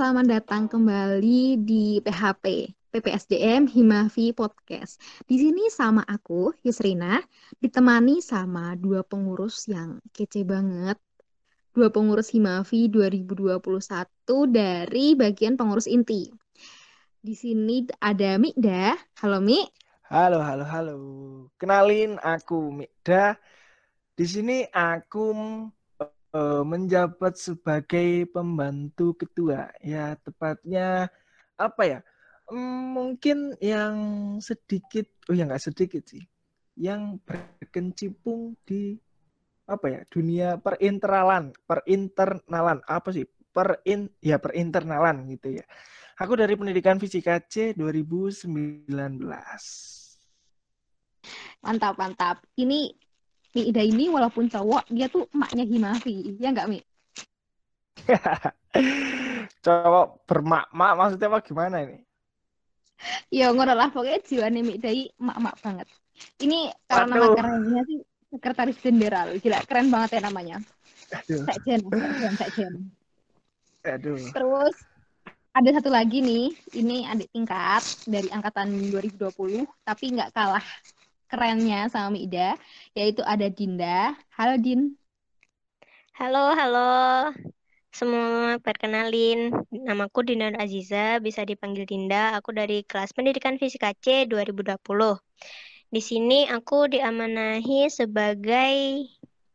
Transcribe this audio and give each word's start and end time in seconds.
selamat 0.00 0.32
datang 0.32 0.64
kembali 0.64 1.60
di 1.60 2.00
PHP, 2.00 2.72
PPSDM 2.88 3.68
Himavi 3.68 4.32
Podcast. 4.32 4.96
Di 5.28 5.36
sini 5.36 5.68
sama 5.68 6.00
aku, 6.08 6.56
Yusrina, 6.64 7.20
ditemani 7.60 8.24
sama 8.24 8.72
dua 8.80 9.04
pengurus 9.04 9.68
yang 9.68 10.00
kece 10.16 10.48
banget. 10.48 10.96
Dua 11.76 11.92
pengurus 11.92 12.32
Himavi 12.32 12.88
2021 12.88 13.60
dari 14.48 15.12
bagian 15.12 15.60
pengurus 15.60 15.84
inti. 15.84 16.32
Di 17.20 17.36
sini 17.36 17.84
ada 18.00 18.40
Mikda. 18.40 18.96
Halo 19.20 19.44
Mi. 19.44 19.68
Halo, 20.08 20.40
halo, 20.40 20.64
halo. 20.64 20.96
Kenalin 21.60 22.16
aku 22.24 22.72
Mikda. 22.72 23.36
Di 24.16 24.24
sini 24.24 24.64
aku 24.64 25.36
uh, 26.34 26.62
menjabat 26.62 27.36
sebagai 27.36 28.26
pembantu 28.30 29.14
ketua. 29.18 29.70
Ya, 29.82 30.14
tepatnya 30.20 31.10
apa 31.58 31.82
ya? 31.86 32.00
Um, 32.50 32.94
mungkin 32.98 33.54
yang 33.62 33.94
sedikit, 34.42 35.06
oh 35.30 35.34
ya 35.34 35.46
nggak 35.46 35.62
sedikit 35.62 36.02
sih, 36.02 36.26
yang 36.74 37.22
berkecimpung 37.22 38.58
di 38.66 38.98
apa 39.70 39.86
ya 39.86 40.00
dunia 40.10 40.58
perinternalan, 40.58 41.54
perinternalan 41.66 42.82
apa 42.90 43.14
sih? 43.14 43.26
Perin 43.50 44.06
ya 44.22 44.38
perinternalan 44.38 45.26
gitu 45.30 45.58
ya. 45.58 45.66
Aku 46.20 46.38
dari 46.38 46.54
Pendidikan 46.54 47.00
Fisika 47.00 47.40
C 47.42 47.74
2019. 47.74 48.46
Mantap, 51.60 51.94
mantap. 51.96 52.36
Ini 52.56 52.92
Mi 53.50 53.66
Ida 53.66 53.82
ini 53.82 54.06
walaupun 54.06 54.46
cowok 54.46 54.86
dia 54.94 55.10
tuh 55.10 55.26
emaknya 55.34 55.64
Himafi 55.66 56.38
ya 56.38 56.54
nggak 56.54 56.68
Mi? 56.70 56.78
Cowok 59.64 60.24
bermak-mak 60.24 60.92
maksudnya 60.94 61.28
apa 61.28 61.38
gimana 61.42 61.76
ini? 61.82 61.98
Ya 63.32 63.50
ngono 63.50 63.74
lah 63.74 63.90
pokoknya 63.90 64.22
jiwanya 64.22 64.60
Mi 64.62 64.78
Ida 64.78 64.90
emak-emak 64.90 65.54
banget. 65.60 65.86
Ini 66.38 66.70
kalau 66.86 67.06
nama 67.10 67.26
kerennya 67.34 67.82
sih 67.88 67.98
sekretaris 68.30 68.78
jenderal. 68.78 69.34
Gila 69.42 69.58
keren 69.66 69.90
banget 69.90 70.20
ya 70.20 70.20
namanya. 70.30 70.56
Aduh. 71.10 71.42
Sekjen, 71.50 71.80
sekjen, 71.90 72.34
sekjen. 72.38 72.72
Aduh. 73.82 74.20
Terus 74.30 74.76
ada 75.50 75.70
satu 75.74 75.90
lagi 75.90 76.22
nih, 76.22 76.54
ini 76.78 77.02
adik 77.10 77.26
tingkat 77.34 77.82
dari 78.06 78.30
angkatan 78.30 78.70
2020, 78.94 79.66
tapi 79.82 80.04
nggak 80.14 80.30
kalah 80.30 80.62
kerennya 81.30 81.86
sama 81.86 82.18
Ida, 82.18 82.58
yaitu 82.98 83.22
ada 83.22 83.46
Dinda. 83.46 84.18
Halo 84.34 84.58
Din. 84.58 84.98
Halo, 86.18 86.50
halo. 86.58 86.90
Semua 87.94 88.58
perkenalin, 88.58 89.54
namaku 89.70 90.26
Dinda 90.26 90.50
Aziza, 90.58 91.22
bisa 91.22 91.46
dipanggil 91.46 91.86
Dinda. 91.86 92.34
Aku 92.34 92.50
dari 92.50 92.82
kelas 92.82 93.14
Pendidikan 93.14 93.62
Fisika 93.62 93.94
C 93.94 94.26
2020. 94.26 95.22
Di 95.90 96.02
sini 96.02 96.50
aku 96.50 96.90
diamanahi 96.90 97.86
sebagai 97.90 99.06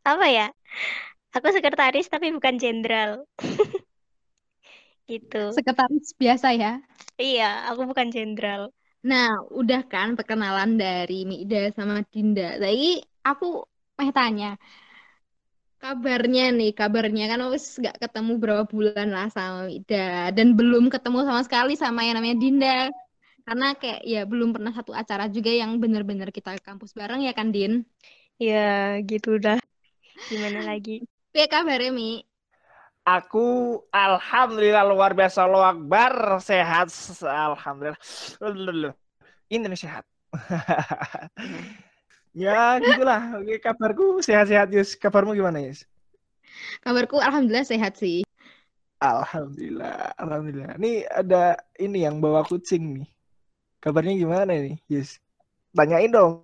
apa 0.04 0.26
ya? 0.32 0.48
Aku 1.36 1.52
sekretaris 1.52 2.08
tapi 2.08 2.32
bukan 2.32 2.56
jenderal. 2.56 3.28
gitu. 5.12 5.52
Sekretaris 5.52 6.16
biasa 6.16 6.56
ya? 6.56 6.80
Iya, 7.20 7.68
aku 7.72 7.88
bukan 7.88 8.08
jenderal. 8.12 8.72
Nah, 9.10 9.26
udah 9.60 9.80
kan 9.92 10.08
perkenalan 10.18 10.70
dari 10.82 11.14
Mida 11.30 11.56
sama 11.76 11.94
Dinda. 12.12 12.42
Tapi 12.62 12.78
aku 13.28 13.44
mau 13.96 14.10
tanya, 14.18 14.46
kabarnya 15.82 16.42
nih, 16.58 16.70
kabarnya 16.78 17.22
kan 17.30 17.40
wis 17.54 17.66
gak 17.86 17.96
ketemu 18.02 18.32
berapa 18.42 18.64
bulan 18.74 19.08
lah 19.16 19.26
sama 19.36 19.58
Mida 19.70 19.96
dan 20.36 20.48
belum 20.58 20.84
ketemu 20.94 21.18
sama 21.28 21.40
sekali 21.46 21.72
sama 21.82 22.00
yang 22.06 22.14
namanya 22.18 22.36
Dinda. 22.42 22.68
Karena 23.46 23.66
kayak 23.80 24.00
ya 24.12 24.20
belum 24.30 24.48
pernah 24.54 24.72
satu 24.78 24.92
acara 25.02 25.24
juga 25.36 25.50
yang 25.60 25.70
bener-bener 25.82 26.28
kita 26.36 26.50
kampus 26.66 26.90
bareng 26.98 27.20
ya 27.26 27.32
kan 27.38 27.48
Din? 27.54 27.72
Ya 28.46 28.98
gitu 29.10 29.28
dah. 29.44 29.58
Gimana 30.30 30.60
lagi? 30.68 30.90
Kayak 31.32 31.50
kabarnya 31.54 31.90
Mi? 31.98 32.10
Aku 33.06 33.78
alhamdulillah 33.94 34.82
luar 34.82 35.14
biasa 35.14 35.46
lo 35.46 35.62
akbar 35.62 36.42
sehat 36.42 36.90
alhamdulillah. 37.22 38.90
Ini 39.46 39.70
sehat. 39.78 40.02
ya 42.34 42.82
gitulah. 42.82 43.38
Oke, 43.38 43.62
kabarku 43.62 44.18
sehat-sehat 44.26 44.74
Yus. 44.74 44.98
Kabarmu 44.98 45.38
gimana 45.38 45.62
Yus? 45.62 45.86
Kabarku 46.82 47.22
alhamdulillah 47.22 47.62
sehat 47.62 47.94
sih. 47.94 48.26
Alhamdulillah, 48.98 50.10
alhamdulillah. 50.18 50.74
Ini 50.74 51.06
ada 51.06 51.54
ini 51.78 52.02
yang 52.02 52.18
bawa 52.18 52.42
kucing 52.42 53.06
nih. 53.06 53.08
Kabarnya 53.78 54.18
gimana 54.18 54.50
nih, 54.50 54.82
Yus? 54.90 55.22
Tanyain 55.70 56.10
dong. 56.10 56.42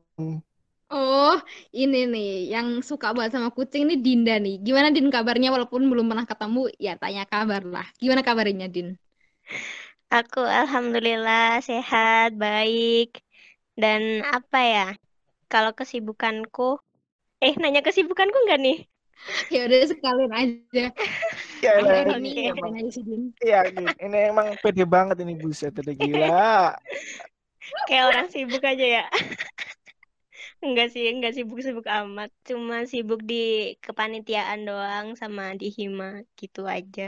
Oh, 0.94 1.32
ini 1.80 1.96
nih 2.12 2.26
yang 2.52 2.66
suka 2.88 3.06
banget 3.16 3.32
sama 3.36 3.48
kucing 3.56 3.82
nih 3.88 3.98
Dinda 4.04 4.32
nih. 4.44 4.54
Gimana 4.66 4.88
Din 4.94 5.08
kabarnya 5.14 5.48
walaupun 5.54 5.82
belum 5.90 6.06
pernah 6.10 6.26
ketemu? 6.30 6.60
Ya 6.86 6.92
tanya 7.02 7.22
kabar 7.32 7.62
lah. 7.74 7.86
Gimana 8.02 8.22
kabarnya 8.28 8.66
Din? 8.74 8.88
Aku 10.18 10.40
alhamdulillah 10.60 11.58
sehat, 11.68 12.28
baik. 12.44 13.06
Dan 13.82 14.02
apa 14.36 14.58
ya? 14.74 14.86
Kalau 15.52 15.72
kesibukanku 15.78 16.62
eh 17.46 17.54
nanya 17.62 17.80
kesibukanku 17.86 18.36
enggak 18.44 18.60
nih? 18.66 18.76
ya 19.52 19.58
udah 19.66 19.80
sekalian 19.90 20.32
aja. 20.34 20.84
Ya, 21.62 21.78
ini, 21.82 21.96
ini, 22.10 22.28
Iya, 23.42 23.58
ini 24.04 24.16
emang 24.30 24.48
pede 24.62 24.82
banget 24.94 25.16
ini 25.22 25.34
buset, 25.42 25.72
udah 25.82 25.94
gila. 26.02 26.30
Kayak 27.86 28.04
orang 28.10 28.26
sibuk 28.32 28.62
aja 28.64 28.86
ya. 28.96 29.04
Enggak 30.64 30.86
sih, 30.92 31.04
enggak 31.12 31.32
sibuk-sibuk 31.36 31.86
amat. 31.98 32.28
Cuma 32.48 32.76
sibuk 32.92 33.20
di 33.30 33.34
kepanitiaan 33.84 34.60
doang 34.68 35.06
sama 35.20 35.42
di 35.60 35.66
Hima 35.76 36.08
gitu 36.40 36.60
aja. 36.76 37.02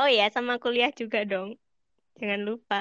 Oh 0.00 0.08
ya, 0.16 0.24
sama 0.34 0.52
kuliah 0.62 0.90
juga 1.00 1.18
dong. 1.30 1.48
Jangan 2.18 2.40
lupa. 2.48 2.76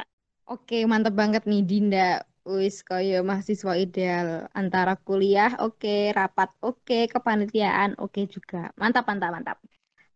Oke, 0.54 0.76
mantap 0.92 1.14
banget 1.22 1.44
nih 1.50 1.62
Dinda. 1.70 2.08
Wis 2.46 2.78
kaya 2.90 3.16
mahasiswa 3.30 3.74
ideal 3.86 4.28
antara 4.60 4.94
kuliah 5.08 5.52
oke, 5.66 6.14
rapat 6.18 6.50
oke, 6.62 6.98
kepanitiaan 7.14 7.92
oke 8.04 8.22
juga. 8.36 8.70
Mantap, 8.82 9.04
mantap, 9.10 9.30
mantap. 9.36 9.58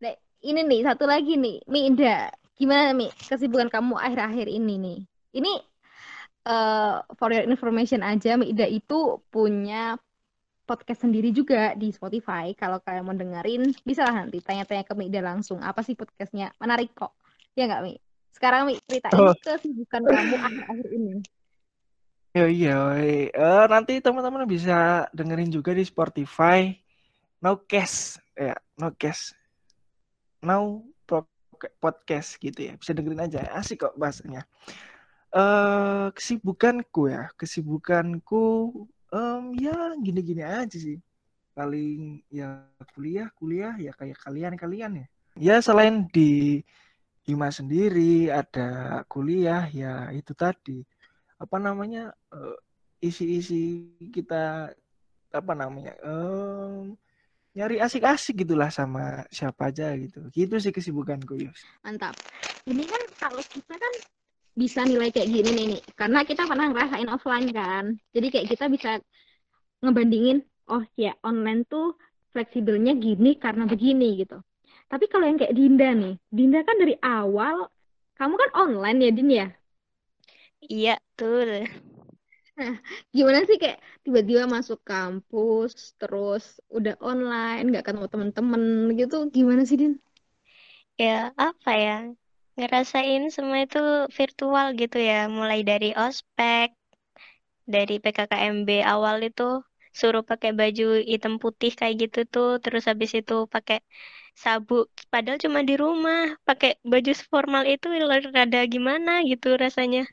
Nah, 0.03 0.13
ini 0.49 0.59
nih 0.69 0.81
satu 0.87 1.05
lagi 1.13 1.33
nih, 1.43 1.55
Mi 1.71 1.79
Indah. 1.89 2.29
Gimana 2.59 2.91
Mi 2.99 3.07
kesibukan 3.29 3.69
kamu 3.73 3.95
akhir-akhir 4.05 4.47
ini 4.51 4.73
nih? 4.85 4.99
Ini 5.37 5.51
uh, 6.45 7.03
for 7.17 7.33
your 7.33 7.43
information 7.47 8.05
aja, 8.05 8.37
Ida 8.39 8.67
itu 8.69 9.19
punya 9.33 9.97
podcast 10.63 11.01
sendiri 11.01 11.33
juga 11.33 11.73
di 11.73 11.89
Spotify. 11.89 12.53
Kalau 12.53 12.77
kalian 12.79 13.05
mau 13.05 13.17
dengerin, 13.17 13.73
bisa 13.81 14.05
lah 14.05 14.23
nanti 14.23 14.39
tanya-tanya 14.39 14.85
ke 14.85 14.93
Ida 14.93 15.21
langsung. 15.25 15.59
Apa 15.65 15.81
sih 15.81 15.97
podcastnya? 15.97 16.53
Menarik 16.61 16.93
kok. 16.93 17.17
Ya 17.57 17.65
nggak, 17.65 17.81
Mi? 17.83 17.93
Sekarang 18.31 18.69
Mi, 18.69 18.77
ceritain 18.85 19.17
oh. 19.17 19.33
kesibukan 19.41 20.01
kamu 20.05 20.35
akhir-akhir 20.37 20.87
ini. 20.93 21.13
Ya 22.29 22.45
iya, 22.45 22.77
uh, 23.33 23.65
nanti 23.65 23.97
teman-teman 24.05 24.45
bisa 24.45 25.09
dengerin 25.17 25.49
juga 25.49 25.73
di 25.73 25.81
Spotify. 25.81 26.69
No 27.41 27.65
case, 27.65 28.21
ya, 28.37 28.53
no 28.77 28.93
case. 28.93 29.33
Now 30.45 30.85
podcast 31.81 32.37
gitu 32.39 32.69
ya. 32.69 32.73
Bisa 32.77 32.93
dengerin 32.93 33.25
aja. 33.25 33.49
Asik 33.51 33.83
kok 33.83 33.97
bahasanya 33.97 34.45
uh, 35.33 36.07
kesibukanku 36.13 37.09
ya, 37.09 37.29
kesibukanku 37.37 38.43
um, 39.13 39.43
ya 39.57 39.93
gini-gini 39.99 40.41
aja 40.45 40.77
sih. 40.77 40.97
Paling 41.53 42.23
ya 42.31 42.63
kuliah, 42.95 43.27
kuliah 43.35 43.75
ya 43.75 43.91
kayak 43.91 44.17
kalian-kalian 44.23 45.03
ya. 45.03 45.07
Ya 45.39 45.55
selain 45.59 46.07
di 46.09 46.63
Hima 47.27 47.53
sendiri 47.53 48.31
ada 48.33 49.01
kuliah 49.05 49.69
ya 49.69 50.09
itu 50.15 50.33
tadi. 50.33 50.81
Apa 51.37 51.61
namanya 51.61 52.15
uh, 52.33 52.57
isi-isi 53.03 53.93
kita 54.09 54.73
apa 55.29 55.53
namanya 55.53 55.93
um, 56.01 56.97
nyari 57.53 57.77
asik-asik 57.77 58.41
gitulah 58.41 58.73
sama 58.73 59.27
siapa 59.29 59.69
aja 59.69 59.93
gitu. 59.99 60.25
Gitu 60.33 60.55
sih 60.57 60.73
kesibukanku 60.73 61.37
Yus. 61.37 61.61
Mantap. 61.85 62.17
Ini 62.65 62.83
kan 62.87 63.01
kalau 63.19 63.43
kita 63.45 63.77
kan 63.77 63.93
bisa 64.61 64.79
nilai 64.89 65.09
kayak 65.15 65.29
gini 65.35 65.49
nih, 65.57 65.65
nih. 65.71 65.81
Karena 65.99 66.19
kita 66.29 66.41
pernah 66.49 66.65
ngerasain 66.69 67.09
offline 67.15 67.47
kan. 67.59 67.85
Jadi 68.15 68.27
kayak 68.33 68.47
kita 68.51 68.65
bisa 68.75 68.89
ngebandingin 69.83 70.37
oh 70.73 70.83
ya 71.03 71.11
online 71.29 71.61
tuh 71.71 71.95
fleksibelnya 72.33 72.93
gini 73.05 73.29
karena 73.43 73.63
begini 73.71 74.05
gitu. 74.21 74.37
Tapi 74.91 75.05
kalau 75.11 75.25
yang 75.29 75.37
kayak 75.41 75.55
Dinda 75.57 75.89
nih 76.01 76.13
Dinda 76.37 76.59
kan 76.67 76.75
dari 76.81 76.95
awal 77.01 77.55
kamu 78.19 78.35
kan 78.41 78.49
online 78.61 78.97
ya 79.05 79.09
Din 79.17 79.29
ya? 79.39 79.47
Iya 80.73 80.91
tuh 81.17 81.33
Nah, 82.59 82.75
gimana 83.15 83.39
sih 83.47 83.55
kayak 83.61 83.79
tiba-tiba 84.03 84.43
masuk 84.55 84.79
kampus, 84.89 85.71
terus 85.99 86.43
udah 86.77 86.93
online, 87.09 87.63
nggak 87.71 87.83
ketemu 87.87 88.07
temen-temen 88.11 88.63
gitu, 88.99 89.15
gimana 89.35 89.61
sih, 89.69 89.77
Din? 89.81 89.93
Ya, 90.99 91.31
apa 91.39 91.71
ya? 91.83 91.95
Ngerasain 92.59 93.23
semua 93.35 93.63
itu 93.65 93.79
virtual 94.17 94.75
gitu 94.81 94.97
ya, 94.99 95.31
mulai 95.31 95.59
dari 95.63 95.95
ospek, 95.95 96.75
dari 97.63 97.95
PKKMB 98.03 98.69
awal 98.93 99.17
itu 99.29 99.63
suruh 99.99 100.21
pakai 100.21 100.51
baju 100.59 101.01
hitam 101.11 101.33
putih 101.41 101.71
kayak 101.79 101.95
gitu 102.03 102.19
tuh, 102.33 102.49
terus 102.63 102.83
habis 102.89 103.11
itu 103.19 103.47
pakai 103.53 103.79
sabuk, 104.43 104.87
padahal 105.11 105.39
cuma 105.43 105.59
di 105.69 105.75
rumah, 105.83 106.35
pakai 106.47 106.79
baju 106.91 107.11
formal 107.31 107.63
itu 107.67 107.87
rada 108.35 108.61
gimana 108.73 109.11
gitu 109.31 109.55
rasanya. 109.63 110.03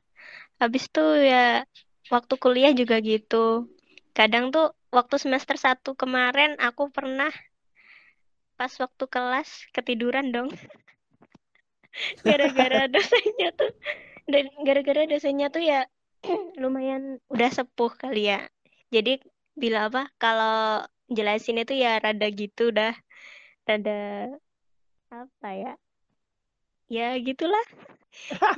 Habis 0.63 0.89
itu 0.91 1.05
ya 1.31 1.67
waktu 2.15 2.35
kuliah 2.43 2.73
juga 2.81 2.97
gitu. 3.05 3.69
Kadang 4.17 4.45
tuh 4.55 4.73
waktu 4.97 5.17
semester 5.21 5.57
1 5.61 5.93
kemarin 5.99 6.57
aku 6.57 6.89
pernah 6.97 7.31
pas 8.57 8.73
waktu 8.81 9.05
kelas 9.15 9.69
ketiduran 9.77 10.33
dong. 10.33 10.49
Gara-gara 12.23 12.89
dosennya 12.93 13.51
tuh 13.57 13.73
dan 14.27 14.45
gara-gara 14.67 15.03
dosennya 15.07 15.49
tuh 15.49 15.63
ya 15.63 15.87
lumayan 16.63 17.23
udah 17.31 17.51
sepuh 17.53 17.93
kali 17.95 18.33
ya. 18.33 18.47
Jadi 18.91 19.23
bila 19.57 19.89
apa 19.89 20.11
kalau 20.21 20.85
jelasin 21.09 21.63
itu 21.63 21.75
ya 21.79 22.03
rada 22.03 22.27
gitu 22.29 22.75
dah 22.75 22.93
rada 23.67 24.31
apa 25.11 25.49
ya 25.55 25.73
ya 26.91 27.15
gitulah 27.19 27.67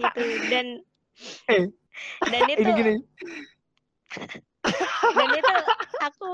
gitu 0.00 0.23
dan 0.52 0.67
Eh, 1.50 1.67
dan 2.31 2.43
itu 2.46 2.62
ini 2.62 2.79
gini. 2.79 2.94
dan 5.19 5.29
itu 5.35 5.55
aku 5.99 6.32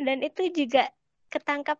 dan 0.00 0.18
itu 0.24 0.42
juga 0.64 0.88
ketangkap 1.28 1.76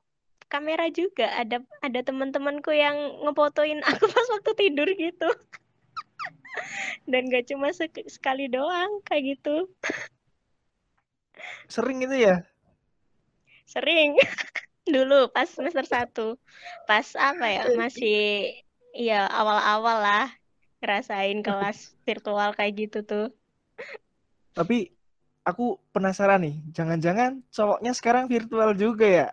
kamera 0.53 0.93
juga. 0.93 1.33
Ada 1.41 1.65
ada 1.81 2.01
teman-temanku 2.05 2.71
yang 2.77 2.97
ngefotoin 3.25 3.81
aku 3.89 4.05
pas 4.13 4.29
waktu 4.37 4.53
tidur 4.61 4.89
gitu. 4.93 5.29
Dan 7.11 7.33
gak 7.33 7.49
cuma 7.49 7.73
sek- 7.73 8.09
sekali 8.13 8.53
doang 8.53 9.01
kayak 9.09 9.41
gitu. 9.41 9.73
Sering 11.73 12.05
itu 12.05 12.17
ya? 12.29 12.45
sering. 13.73 14.21
Dulu 14.95 15.31
pas 15.33 15.49
semester 15.49 15.87
1 15.87 16.37
pas 16.85 17.07
apa 17.17 17.47
ya? 17.49 17.63
Masih 17.79 18.51
ya 18.93 19.25
awal-awal 19.31 19.97
lah 20.05 20.27
ngerasain 20.83 21.39
kelas 21.41 21.95
virtual 22.05 22.53
kayak 22.59 22.75
gitu 22.77 22.99
tuh. 23.07 23.27
Tapi 24.53 24.91
aku 25.47 25.81
penasaran 25.95 26.43
nih, 26.45 26.57
jangan-jangan 26.75 27.41
cowoknya 27.55 27.93
sekarang 27.97 28.25
virtual 28.29 28.75
juga 28.77 29.07
ya? 29.07 29.29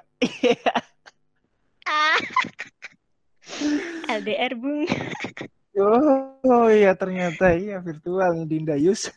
LDR 4.12 4.54
bung 4.56 4.86
Oh, 5.74 6.36
oh 6.44 6.68
iya 6.68 6.92
ternyata 6.92 7.52
iya 7.52 7.80
virtual 7.80 8.36
nih 8.36 8.46
Dinda 8.46 8.76
Yus. 8.76 9.08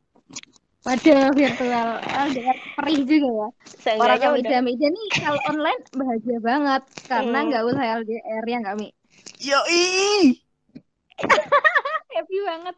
Waduh, 0.86 1.34
virtual. 1.34 1.98
LDR 1.98 2.56
perih 2.72 3.02
juga 3.02 3.26
ya. 3.26 3.26
Orang 3.26 3.52
seenggaknya 3.82 4.18
kami 4.22 4.38
udah 4.38 4.60
meja 4.62 4.86
nih 4.86 5.06
kalau 5.18 5.40
online 5.44 5.82
bahagia 5.90 6.38
banget 6.38 6.82
karena 7.04 7.34
Hmm. 7.34 7.46
nggak 7.50 7.62
usah 7.66 7.84
LDR 7.98 8.44
ya 8.46 8.56
nggak 8.62 8.76
Mi? 8.78 8.88
Yo 9.36 9.58
Happy 12.14 12.38
banget. 12.40 12.76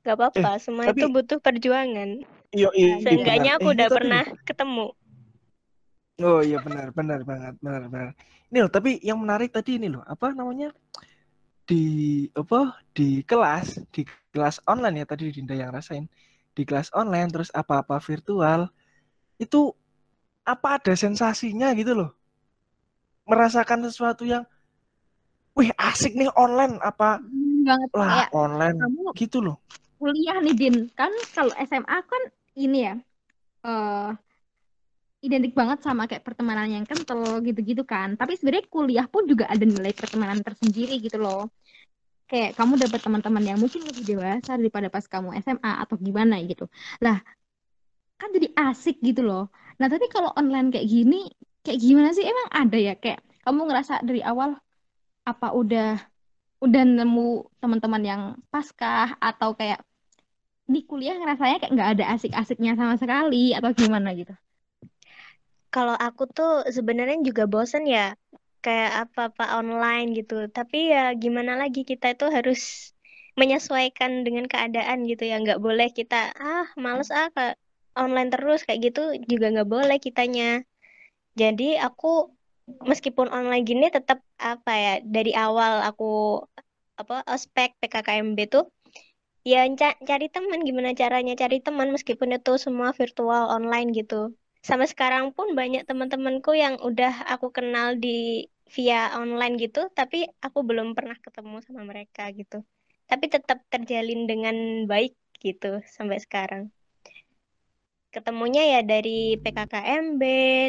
gak 0.00 0.14
apa-apa 0.14 0.56
semua 0.56 0.84
tapi- 0.84 1.00
itu 1.00 1.06
butuh 1.08 1.38
perjuangan 1.38 2.26
Yo 2.50 2.68
seenggaknya 3.00 3.56
aku 3.56 3.72
udah 3.72 3.88
pernah 3.88 4.24
ketemu 4.42 4.92
Oh 6.26 6.40
iya 6.48 6.56
benar 6.66 6.86
benar 6.98 7.20
banget 7.30 7.54
benar 7.64 7.82
benar. 7.92 8.08
Ini 8.50 8.58
loh 8.64 8.70
tapi 8.76 8.90
yang 9.08 9.18
menarik 9.22 9.50
tadi 9.56 9.70
ini 9.78 9.86
loh 9.94 10.02
apa 10.12 10.26
namanya 10.38 10.68
di 11.68 11.76
apa 12.32 12.80
di 12.96 13.20
kelas 13.28 13.66
di 13.94 14.00
kelas 14.32 14.56
online 14.72 15.04
ya 15.04 15.06
tadi 15.12 15.24
Dinda 15.36 15.54
yang 15.62 15.70
rasain. 15.76 16.04
Di 16.56 16.62
kelas 16.68 16.88
online 16.96 17.28
terus 17.34 17.50
apa-apa 17.54 17.96
virtual 18.02 18.60
itu 19.44 19.60
apa 20.46 20.68
ada 20.80 20.94
sensasinya 20.98 21.68
gitu 21.80 21.92
loh. 21.98 22.10
Merasakan 23.30 23.86
sesuatu 23.86 24.24
yang 24.32 24.42
wih 25.56 25.70
asik 25.88 26.12
nih 26.18 26.30
online 26.44 26.74
apa 26.90 27.08
Hmm, 27.18 27.64
banget. 27.68 27.90
Lah 27.98 28.14
kayak 28.14 28.28
online 28.42 28.78
kamu 28.80 29.02
gitu 29.18 29.38
loh. 29.46 29.56
kuliah 29.98 30.36
nih 30.44 30.54
Din. 30.60 30.76
Kan 30.98 31.12
kalau 31.34 31.52
SMA 31.68 31.98
kan 32.10 32.22
ini 32.64 32.78
ya 32.86 32.94
eh 33.66 34.08
identik 35.18 35.50
banget 35.50 35.82
sama 35.82 36.06
kayak 36.06 36.22
pertemanan 36.22 36.70
yang 36.70 36.84
kental 36.86 37.42
gitu-gitu 37.42 37.82
kan. 37.82 38.14
Tapi 38.14 38.38
sebenarnya 38.38 38.66
kuliah 38.70 39.06
pun 39.10 39.26
juga 39.26 39.50
ada 39.50 39.64
nilai 39.66 39.90
pertemanan 39.90 40.38
tersendiri 40.46 41.02
gitu 41.02 41.18
loh. 41.18 41.50
Kayak 42.30 42.54
kamu 42.54 42.78
dapat 42.78 43.00
teman-teman 43.02 43.42
yang 43.42 43.58
mungkin 43.58 43.82
lebih 43.88 44.04
dewasa 44.04 44.54
daripada 44.54 44.86
pas 44.92 45.04
kamu 45.08 45.34
SMA 45.42 45.72
atau 45.82 45.96
gimana 45.98 46.38
gitu. 46.46 46.70
Lah 47.02 47.18
kan 48.18 48.28
jadi 48.34 48.48
asik 48.54 49.02
gitu 49.02 49.26
loh. 49.26 49.50
Nah 49.78 49.86
tapi 49.90 50.06
kalau 50.10 50.30
online 50.38 50.70
kayak 50.70 50.86
gini 50.86 51.30
kayak 51.66 51.78
gimana 51.82 52.14
sih? 52.14 52.22
Emang 52.22 52.48
ada 52.54 52.78
ya? 52.78 52.94
Kayak 52.94 53.24
kamu 53.42 53.60
ngerasa 53.66 53.94
dari 54.06 54.22
awal 54.22 54.54
apa 55.26 55.48
udah 55.50 55.98
udah 56.62 56.82
nemu 56.84 57.28
teman-teman 57.62 58.02
yang 58.02 58.22
paskah 58.50 59.18
atau 59.18 59.54
kayak 59.58 59.82
di 60.68 60.84
kuliah 60.84 61.16
ngerasanya 61.16 61.64
kayak 61.64 61.72
nggak 61.74 61.90
ada 61.96 62.04
asik-asiknya 62.14 62.78
sama 62.78 62.94
sekali? 63.00 63.56
Atau 63.56 63.74
gimana 63.74 64.14
gitu 64.14 64.36
kalau 65.74 65.94
aku 66.06 66.22
tuh 66.36 66.48
sebenarnya 66.76 67.16
juga 67.28 67.42
bosen 67.52 67.82
ya 67.94 68.00
kayak 68.64 68.90
apa-apa 69.02 69.42
online 69.58 70.06
gitu. 70.18 70.34
Tapi 70.56 70.76
ya 70.94 71.00
gimana 71.22 71.52
lagi 71.62 71.80
kita 71.90 72.06
itu 72.14 72.24
harus 72.36 72.60
menyesuaikan 73.40 74.10
dengan 74.26 74.44
keadaan 74.52 74.98
gitu 75.10 75.22
ya. 75.30 75.34
Nggak 75.42 75.60
boleh 75.66 75.88
kita 75.98 76.16
ah 76.42 76.66
males 76.84 77.08
ah 77.18 77.28
ke 77.36 77.42
online 78.02 78.28
terus 78.34 78.58
kayak 78.66 78.80
gitu 78.86 79.00
juga 79.30 79.46
nggak 79.54 79.68
boleh 79.74 79.96
kitanya. 80.06 80.44
Jadi 81.40 81.64
aku 81.86 82.06
meskipun 82.90 83.28
online 83.36 83.64
gini 83.70 83.86
tetap 83.96 84.18
apa 84.50 84.72
ya 84.84 84.92
dari 85.14 85.32
awal 85.44 85.72
aku 85.88 86.04
apa 87.00 87.14
ospek 87.34 87.68
PKKMB 87.80 88.38
tuh 88.54 88.64
ya 89.50 89.60
ca- 89.80 90.00
cari 90.08 90.26
teman 90.34 90.60
gimana 90.68 90.90
caranya 91.00 91.34
cari 91.42 91.56
teman 91.66 91.88
meskipun 91.94 92.30
itu 92.36 92.52
semua 92.64 92.90
virtual 93.00 93.42
online 93.56 93.88
gitu 93.98 94.14
sampai 94.58 94.88
sekarang 94.90 95.30
pun 95.36 95.54
banyak 95.54 95.86
teman-temanku 95.86 96.52
yang 96.54 96.76
udah 96.82 97.30
aku 97.30 97.54
kenal 97.54 97.94
di 97.94 98.46
via 98.68 99.16
online 99.16 99.56
gitu 99.56 99.88
tapi 99.96 100.28
aku 100.44 100.60
belum 100.60 100.92
pernah 100.92 101.16
ketemu 101.18 101.56
sama 101.64 101.82
mereka 101.88 102.28
gitu. 102.36 102.60
Tapi 103.08 103.24
tetap 103.32 103.64
terjalin 103.72 104.28
dengan 104.28 104.84
baik 104.84 105.16
gitu 105.40 105.80
sampai 105.88 106.20
sekarang. 106.20 106.68
Ketemunya 108.12 108.78
ya 108.78 108.80
dari 108.84 109.36
PKKMB 109.40 110.22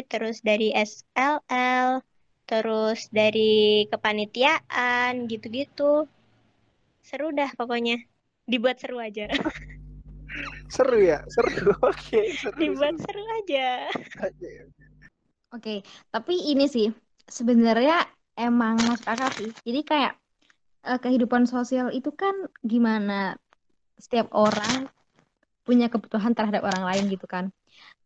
terus 0.08 0.40
dari 0.40 0.72
SLL 0.72 2.00
terus 2.48 3.08
dari 3.12 3.84
kepanitiaan 3.92 5.28
gitu-gitu. 5.28 6.08
Seru 7.04 7.32
dah 7.36 7.52
pokoknya. 7.56 8.00
Dibuat 8.50 8.82
seru 8.82 8.98
aja 8.98 9.30
seru 10.70 10.98
ya 11.02 11.18
seru 11.30 11.72
oke 11.90 12.20
seru, 12.38 12.58
dibuat 12.58 12.94
seru. 12.98 13.04
seru 13.06 13.22
aja 13.42 13.68
Oke. 14.20 14.50
Oke, 15.50 15.82
tapi 16.14 16.54
ini 16.54 16.70
sih 16.70 16.94
sebenarnya 17.26 18.06
emang 18.38 18.78
masuk 18.86 19.02
akal 19.10 19.30
sih. 19.34 19.50
Jadi 19.66 19.80
kayak 19.82 20.12
eh, 20.86 20.98
kehidupan 21.02 21.50
sosial 21.50 21.90
itu 21.90 22.14
kan 22.14 22.46
gimana 22.62 23.34
setiap 23.98 24.30
orang 24.30 24.86
punya 25.66 25.90
kebutuhan 25.90 26.38
terhadap 26.38 26.62
orang 26.62 26.86
lain 26.86 27.04
gitu 27.10 27.26
kan. 27.26 27.50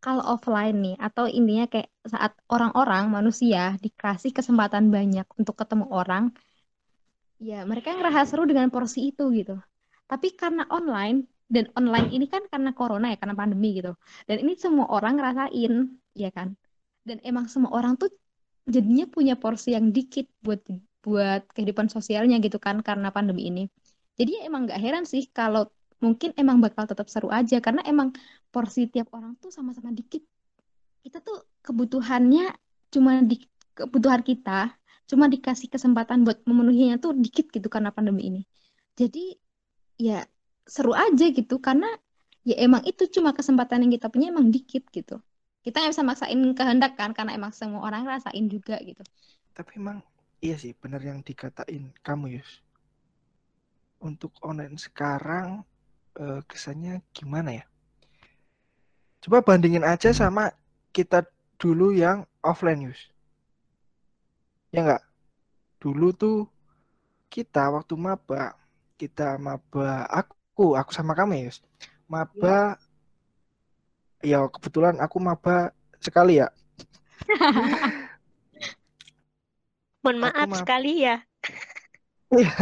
Kalau 0.01 0.25
offline 0.25 0.77
nih 0.81 0.95
atau 0.97 1.29
intinya 1.29 1.69
kayak 1.69 1.89
saat 2.09 2.33
orang-orang 2.49 3.13
manusia 3.13 3.77
dikasih 3.77 4.33
kesempatan 4.33 4.89
banyak 4.89 5.29
untuk 5.37 5.53
ketemu 5.53 5.85
orang, 5.93 6.33
ya 7.37 7.61
mereka 7.61 7.93
ngerasa 7.93 8.25
seru 8.25 8.49
dengan 8.49 8.73
porsi 8.73 9.13
itu 9.13 9.29
gitu. 9.37 9.61
Tapi 10.09 10.33
karena 10.33 10.65
online 10.73 11.29
dan 11.45 11.69
online 11.77 12.09
ini 12.15 12.25
kan 12.25 12.43
karena 12.49 12.71
corona 12.73 13.13
ya, 13.13 13.17
karena 13.21 13.35
pandemi 13.37 13.77
gitu. 13.77 13.93
Dan 14.25 14.37
ini 14.43 14.57
semua 14.57 14.89
orang 14.89 15.17
ngerasain, 15.17 15.73
ya 16.17 16.29
kan? 16.33 16.57
dan 17.05 17.21
emang 17.21 17.45
semua 17.45 17.71
orang 17.71 17.95
tuh 17.95 18.09
jadinya 18.65 19.05
punya 19.05 19.37
porsi 19.37 19.77
yang 19.77 19.93
dikit 19.93 20.25
buat 20.41 20.59
buat 21.05 21.45
kehidupan 21.53 21.85
sosialnya 21.93 22.41
gitu 22.41 22.57
kan 22.57 22.81
karena 22.81 23.13
pandemi 23.13 23.45
ini. 23.45 23.63
Jadi 24.17 24.41
ya 24.41 24.49
emang 24.49 24.65
nggak 24.65 24.81
heran 24.81 25.05
sih 25.05 25.29
kalau 25.29 25.69
mungkin 26.01 26.33
emang 26.33 26.57
bakal 26.59 26.89
tetap 26.89 27.05
seru 27.13 27.29
aja 27.29 27.61
karena 27.61 27.85
emang 27.85 28.11
porsi 28.49 28.89
tiap 28.89 29.13
orang 29.13 29.37
tuh 29.37 29.53
sama-sama 29.53 29.93
dikit. 29.93 30.25
Kita 31.05 31.21
tuh 31.21 31.45
kebutuhannya 31.61 32.57
cuma 32.89 33.21
di 33.21 33.37
kebutuhan 33.77 34.25
kita 34.25 34.73
cuma 35.05 35.29
dikasih 35.29 35.69
kesempatan 35.69 36.25
buat 36.25 36.41
memenuhinya 36.49 36.97
tuh 36.97 37.13
dikit 37.13 37.53
gitu 37.53 37.69
karena 37.69 37.93
pandemi 37.93 38.33
ini. 38.33 38.41
Jadi 38.97 39.37
ya 40.01 40.25
seru 40.65 40.97
aja 40.97 41.25
gitu 41.29 41.61
karena 41.61 41.87
ya 42.45 42.57
emang 42.61 42.81
itu 42.85 43.05
cuma 43.09 43.33
kesempatan 43.33 43.85
yang 43.85 43.93
kita 43.97 44.09
punya 44.09 44.29
emang 44.33 44.49
dikit 44.49 44.85
gitu. 44.89 45.21
Kita 45.65 45.81
nggak 45.81 45.93
bisa 45.97 46.05
maksain 46.05 46.41
kehendak 46.53 46.93
kan 46.93 47.13
karena 47.17 47.33
emang 47.33 47.49
semua 47.49 47.81
orang 47.85 48.05
rasain 48.05 48.45
juga 48.45 48.77
gitu. 48.85 49.01
Tapi 49.53 49.81
emang 49.81 50.01
iya 50.41 50.57
sih 50.57 50.77
benar 50.77 51.01
yang 51.01 51.25
dikatain 51.25 51.89
kamu 52.05 52.37
Yus. 52.37 52.61
Untuk 54.01 54.37
online 54.45 54.77
sekarang 54.77 55.65
eh, 56.21 56.41
kesannya 56.45 57.01
gimana 57.13 57.61
ya? 57.61 57.65
Coba 59.25 59.41
bandingin 59.41 59.81
aja 59.81 60.13
sama 60.13 60.53
kita 60.93 61.25
dulu 61.57 61.97
yang 61.97 62.29
offline 62.45 62.85
Yus. 62.85 63.01
Ya 64.69 64.85
enggak 64.85 65.03
dulu 65.81 66.13
tuh 66.13 66.37
kita 67.29 67.69
waktu 67.69 67.93
maba 67.93 68.53
kita 68.97 69.37
maba 69.37 70.07
aku 70.09 70.34
aku 70.75 70.91
sama 70.95 71.11
kamu 71.11 71.35
ya 71.35 71.51
maba 72.07 72.79
ya 74.23 74.47
kebetulan 74.47 74.95
aku 75.01 75.17
maba 75.19 75.75
sekali 75.99 76.39
ya 76.39 76.47
Mohon 80.05 80.21
Aku 80.21 80.21
maaf 80.21 80.47
maaf. 80.53 80.59
sekali 80.61 81.01
ya. 81.01 81.15
Iya. 82.29 82.53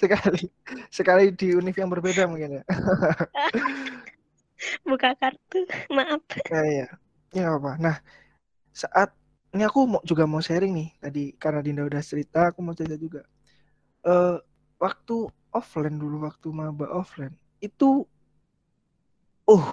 sekali 0.00 0.48
sekali 0.88 1.24
di 1.36 1.52
univ 1.52 1.76
yang 1.76 1.88
berbeda 1.88 2.24
mungkin 2.24 2.60
ya 2.60 2.62
Buka 4.88 5.16
kartu. 5.16 5.64
Maaf. 5.88 6.20
ya 6.52 6.60
ya 6.64 6.86
ya 7.32 7.40
nggak 7.44 7.56
apa 7.60 7.72
nah 7.80 7.96
saat 8.72 9.12
ini 9.52 9.64
aku 9.64 9.88
mau 9.88 10.02
juga 10.04 10.24
mau 10.28 10.40
sharing 10.40 10.72
nih 10.72 10.88
tadi 11.00 11.24
karena 11.36 11.60
Dinda 11.64 11.82
udah 11.84 12.02
cerita 12.04 12.52
aku 12.52 12.60
mau 12.60 12.76
cerita 12.76 12.96
juga 12.96 13.24
eh 14.04 14.36
waktu 14.76 15.16
offline 15.50 15.98
dulu 15.98 16.26
waktu 16.26 16.48
maba 16.50 16.86
offline. 16.90 17.34
Itu 17.62 18.06
uh 19.50 19.68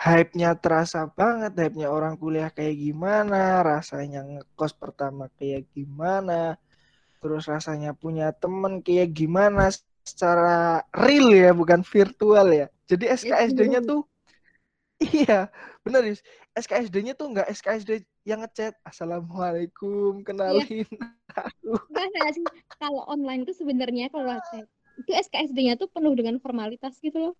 hype-nya 0.00 0.56
terasa 0.56 1.04
banget 1.12 1.52
hype-nya 1.60 1.92
orang 1.92 2.16
kuliah 2.16 2.48
kayak 2.48 2.72
gimana 2.72 3.60
rasanya 3.60 4.24
ngekos 4.24 4.72
pertama 4.72 5.28
kayak 5.36 5.68
gimana 5.76 6.56
terus 7.20 7.44
rasanya 7.44 7.92
punya 7.92 8.32
temen 8.32 8.80
kayak 8.80 9.12
gimana 9.12 9.68
secara 10.00 10.80
real 10.96 11.28
ya 11.28 11.52
bukan 11.52 11.84
virtual 11.84 12.48
ya. 12.48 12.66
Jadi 12.88 13.12
SKSD-nya 13.12 13.84
tuh 13.84 14.08
iya 15.04 15.52
bener 15.84 16.08
Yus. 16.08 16.24
SKSD-nya 16.56 17.12
tuh 17.12 17.36
nggak 17.36 17.52
SKSD 17.52 18.08
yang 18.28 18.44
ngechat 18.44 18.76
assalamualaikum 18.84 20.20
kenalin 20.20 20.84
aku. 21.32 21.72
Enggak 21.90 22.06
enggak 22.12 22.30
sih 22.36 22.44
kalau 22.76 23.02
online 23.08 23.48
tuh 23.48 23.56
sebenarnya 23.56 24.12
kalau 24.12 24.36
chat 24.52 24.66
itu 25.00 25.10
SKSD-nya 25.16 25.80
tuh 25.80 25.88
penuh 25.88 26.12
dengan 26.12 26.36
formalitas 26.36 27.00
gitu 27.00 27.30
loh. 27.30 27.34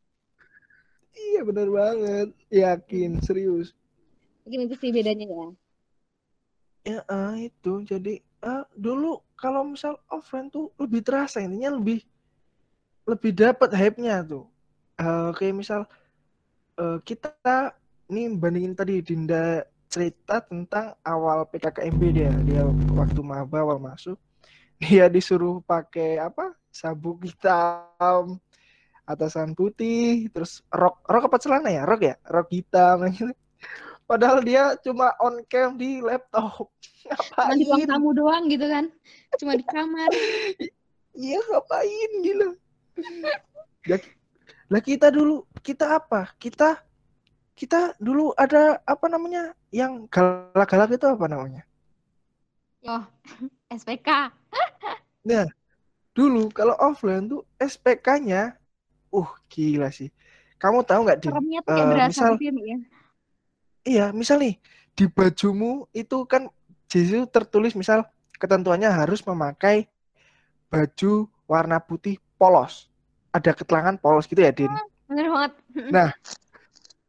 iya 1.13 1.45
bener 1.45 1.69
banget. 1.69 2.29
Yakin 2.49 3.21
serius. 3.21 3.77
Mungkin 4.47 4.71
itu 4.71 4.75
sih 4.81 4.91
bedanya 4.95 5.27
ya. 5.27 5.47
ya 6.87 7.01
eh, 7.05 7.53
itu. 7.53 7.85
Jadi 7.85 8.23
eh, 8.23 8.65
dulu 8.73 9.21
kalau 9.37 9.69
misal 9.69 10.01
offline 10.09 10.49
tuh 10.49 10.73
lebih 10.81 11.05
terasa 11.05 11.45
intinya 11.45 11.77
lebih 11.77 12.01
lebih 13.05 13.33
dapat 13.37 13.75
hype-nya 13.75 14.25
tuh. 14.25 14.47
Eh, 14.97 15.31
kayak 15.37 15.55
misal 15.61 15.85
eh, 16.81 16.99
kita 17.05 17.35
nih 18.09 18.31
bandingin 18.39 18.73
tadi 18.73 19.03
Dinda 19.05 19.67
cerita 19.91 20.39
tentang 20.41 20.95
awal 21.03 21.43
PKKMB 21.51 22.03
dia. 22.15 22.33
Dia 22.47 22.63
waktu 22.95 23.21
maba 23.21 23.59
awal 23.61 23.83
masuk 23.83 24.17
dia 24.81 25.13
disuruh 25.13 25.61
pakai 25.61 26.17
apa? 26.17 26.57
Sabuk 26.73 27.21
hitam 27.27 28.41
atasan 29.05 29.59
putih 29.59 30.31
terus 30.31 30.63
rok 30.71 31.03
rok 31.05 31.29
apa 31.29 31.37
celana 31.37 31.69
ya? 31.69 31.83
Rok 31.85 32.01
ya? 32.01 32.17
Rok 32.25 32.49
hitam 32.49 33.05
gitu. 33.13 33.35
Padahal 34.09 34.43
dia 34.43 34.75
cuma 34.83 35.15
on 35.23 35.45
cam 35.47 35.79
di 35.79 36.03
laptop. 36.03 36.67
Cuma 37.35 37.55
di 37.57 37.65
ruang 37.65 37.81
ngapain? 37.81 37.91
tamu 37.91 38.11
doang 38.11 38.45
gitu 38.51 38.67
kan. 38.67 38.85
Cuma 39.39 39.53
di 39.55 39.65
kamar. 39.67 40.11
iya 41.27 41.39
ngapain 41.43 42.11
gila 42.23 42.55
lah, 43.89 44.01
lah 44.71 44.83
kita 44.83 45.09
dulu 45.11 45.47
kita 45.63 45.99
apa? 45.99 46.35
Kita 46.37 46.79
kita 47.61 47.93
dulu 48.01 48.33
ada 48.41 48.81
apa 48.89 49.05
namanya 49.13 49.53
yang 49.69 50.09
galak-galak 50.09 50.97
itu 50.97 51.05
apa 51.05 51.27
namanya 51.29 51.63
Yo, 52.81 52.97
SPK. 53.77 54.09
dulu 56.17 56.49
kalau 56.49 56.73
offline 56.81 57.29
tuh 57.29 57.45
SPK-nya 57.61 58.57
uh 59.13 59.31
gila 59.53 59.93
sih 59.93 60.09
kamu 60.57 60.81
tahu 60.89 61.05
nggak 61.05 61.21
Eh, 61.21 61.85
berasa 61.87 62.09
misal 62.09 62.33
gitu 62.41 62.61
ya, 62.61 62.65
ya. 62.65 62.79
iya 63.85 64.07
misal 64.17 64.41
nih 64.41 64.57
di 64.97 65.05
bajumu 65.07 65.85
itu 65.93 66.25
kan 66.25 66.49
jadi 66.89 67.29
tertulis 67.29 67.77
misal 67.77 68.09
ketentuannya 68.41 68.89
harus 68.89 69.21
memakai 69.29 69.87
baju 70.73 71.29
warna 71.45 71.77
putih 71.79 72.17
polos 72.41 72.89
ada 73.31 73.53
keterangan 73.53 74.01
polos 74.01 74.25
gitu 74.25 74.41
ya 74.41 74.51
Din 74.57 74.73
Bener 75.11 75.27
banget. 75.27 75.53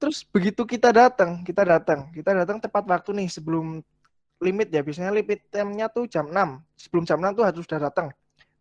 Terus 0.01 0.25
begitu 0.25 0.65
kita 0.65 0.89
datang, 0.89 1.45
kita 1.45 1.61
datang, 1.61 2.09
kita 2.09 2.31
datang 2.33 2.57
tepat 2.57 2.83
waktu 2.89 3.09
nih 3.21 3.27
sebelum 3.29 3.85
limit 4.41 4.67
ya. 4.73 4.81
Biasanya 4.81 5.13
limit 5.13 5.45
time-nya 5.53 5.87
tuh 5.93 6.09
jam 6.09 6.25
6. 6.33 6.57
Sebelum 6.73 7.05
jam 7.05 7.21
6 7.21 7.37
tuh 7.37 7.45
harus 7.45 7.61
sudah 7.63 7.81
datang. 7.89 8.09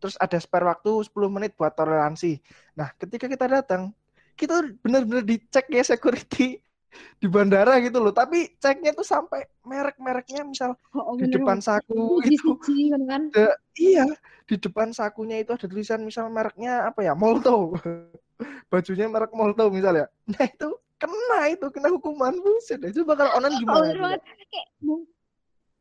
Terus 0.01 0.17
ada 0.21 0.37
spare 0.37 0.69
waktu 0.69 0.91
10 1.09 1.33
menit 1.33 1.57
buat 1.57 1.73
toleransi. 1.73 2.41
Nah, 2.77 2.93
ketika 3.01 3.25
kita 3.29 3.47
datang, 3.49 3.93
kita 4.37 4.65
benar-benar 4.85 5.25
dicek 5.25 5.69
ya 5.73 5.85
security 5.85 6.61
di 7.23 7.27
bandara 7.29 7.81
gitu 7.81 8.01
loh. 8.05 8.13
Tapi 8.13 8.57
ceknya 8.61 8.93
tuh 8.93 9.05
sampai 9.09 9.45
merek-mereknya 9.65 10.45
misal 10.45 10.77
Oh, 10.93 11.13
oh, 11.13 11.15
di 11.17 11.25
bener 11.25 11.41
depan 11.41 11.59
saku 11.65 12.21
Siji, 12.21 12.37
itu 12.37 12.51
siji, 12.61 12.77
kan 12.93 13.03
kan. 13.09 13.23
ada- 13.33 13.59
iya, 13.81 14.05
di 14.49 14.57
depan 14.59 14.89
sakunya 14.93 15.37
itu 15.41 15.53
ada 15.57 15.67
tulisan 15.71 16.01
misal 16.05 16.29
mereknya 16.33 16.89
apa 16.89 17.01
ya? 17.05 17.13
Molto. 17.17 17.77
Bajunya 18.73 19.07
merek 19.09 19.33
Molto 19.37 19.69
misal 19.69 19.95
ya. 20.01 20.07
Nah, 20.31 20.45
itu 20.49 20.69
kena 21.01 21.39
itu, 21.53 21.67
kena 21.75 21.89
hukuman 21.95 22.35
buset. 22.45 22.81
Itu 22.91 23.01
bakal 23.11 23.29
Oh, 23.35 23.51
gimana? 23.61 23.89
coba? 23.93 24.17
banget. 24.19 24.21
Kayak 24.53 24.67